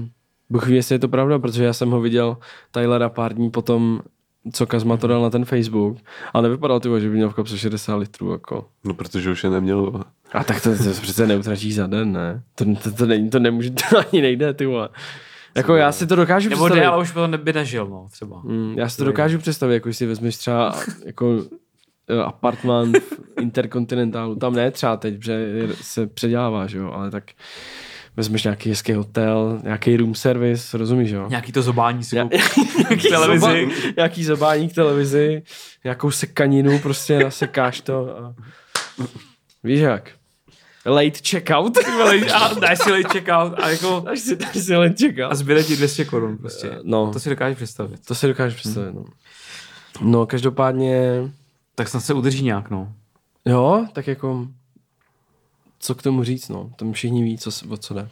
[0.50, 2.38] Bůh ví, jestli je to pravda, protože já jsem ho viděl
[2.72, 4.02] Tylera pár dní potom,
[4.52, 5.98] co Kazma to dal na ten Facebook.
[6.34, 8.68] A nevypadal ty, vole, že by měl v kapse 60 litrů, jako.
[8.84, 10.04] No protože už je neměl.
[10.34, 12.44] A tak to, to přece neutratíš za den, ne?
[12.56, 14.90] To, to, to, není, to nemůže, to ani nejde, ty vole.
[15.56, 16.80] Jako já si to dokážu Nebo představit.
[16.82, 18.42] jde, ale už by to neby nežil, no, třeba.
[18.44, 20.76] Mm, já si to dokážu představit, jako když si vezmeš třeba
[21.06, 21.44] jako
[22.10, 27.12] eh, apartman v Interkontinentálu, tam ne třeba teď, protože je- se předělává, že jo, ale
[27.12, 27.24] tak
[28.18, 31.26] vezmeš nějaký hezký hotel, nějaký room service, rozumíš, jo?
[31.30, 32.42] Nějaký to zobání si koupit.
[32.90, 33.46] nějaký televizi.
[33.46, 35.44] zoba- nějaký zobání k televizi,
[35.84, 38.36] nějakou sekaninu, prostě nasekáš to a...
[39.64, 40.12] Víš jak?
[40.86, 41.78] Late checkout.
[42.34, 44.04] A dáš si late checkout a jako...
[44.08, 45.32] Až si, až si late checkout.
[45.32, 46.72] A zbyde ti 200 korun prostě.
[46.84, 48.06] No, To si dokážeš představit.
[48.06, 49.06] to si dokážeš představit, no.
[50.02, 51.02] No, každopádně
[51.76, 52.94] Tak snad se udrží nějak, no.
[53.46, 54.48] Jo, tak jako
[55.84, 56.70] co k tomu říct, no.
[56.76, 58.08] Tam všichni ví, co, o co jde.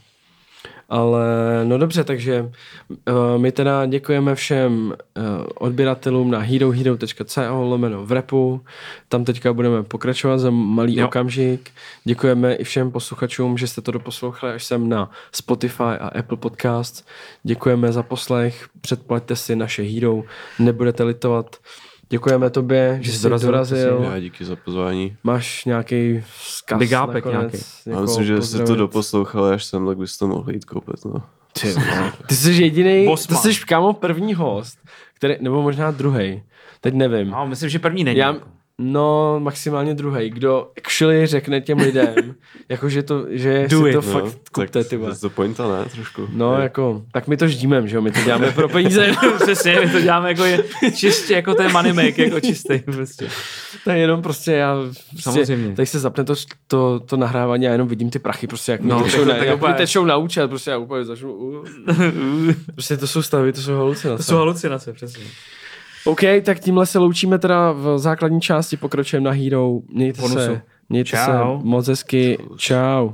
[0.89, 1.25] Ale
[1.63, 5.23] no dobře, takže uh, my teda děkujeme všem uh,
[5.55, 8.61] odběratelům na herohero.co lomeno v repu.
[9.09, 11.05] Tam teďka budeme pokračovat za malý jo.
[11.05, 11.71] Okamžik.
[12.03, 17.07] Děkujeme i všem posluchačům, že jste to doposlouchali až sem na Spotify a Apple Podcast.
[17.43, 20.23] Děkujeme za poslech, předplaťte si naše Hero,
[20.59, 21.55] nebudete litovat.
[22.11, 24.03] Děkujeme tobě, že jsi jsi dorazil, dorazil.
[24.03, 25.17] Já díky za pozvání.
[25.23, 27.57] Máš nějaký vzkaz Big nakonec, nějaký.
[27.85, 28.79] Já jako myslím, že jestli to pozdravit?
[28.79, 31.05] doposlouchali až sem, tak bys to mohl jít koupit.
[31.05, 31.23] No.
[31.61, 31.75] Ty.
[32.27, 34.79] Ty jsi jediný, ty jsi kámo první host,
[35.15, 36.43] který, nebo možná druhý.
[36.81, 37.29] Teď nevím.
[37.29, 38.19] No, myslím, že první není.
[38.19, 38.35] Já,
[38.81, 40.29] no, maximálně druhý.
[40.29, 42.15] Kdo actually řekne těm lidem,
[42.69, 45.85] jako že to, že Do si it, to no, fakt kupte, ty to pointa, ne?
[45.89, 46.27] Trošku.
[46.33, 49.11] No, jako, tak my to ždímem, že jo, my to děláme pro peníze.
[49.43, 50.63] Přesně, my to děláme jako je,
[50.95, 53.27] čistě jako ten money make, jako čistý prostě.
[53.83, 55.75] to je jenom prostě, já prostě, Samozřejmě.
[55.75, 56.33] Tady se zapne to,
[56.67, 59.33] to, to nahrávání a jenom vidím ty prachy, prostě jak mi No, tečou, tak- na,
[59.33, 61.65] tak jak úplně- mi tečou na účet, prostě já úplně začnu, uh.
[62.73, 64.17] prostě to jsou stavy, to jsou halucinace.
[64.17, 65.23] To jsou halucinace, přesně.
[66.05, 69.79] OK, tak tímhle se loučíme teda v základní části, pokračujeme na Hero.
[69.93, 70.39] Mějte Bonusu.
[70.39, 71.25] se, mějte Čau.
[71.25, 72.37] se moc hezky.
[72.57, 73.09] Čau.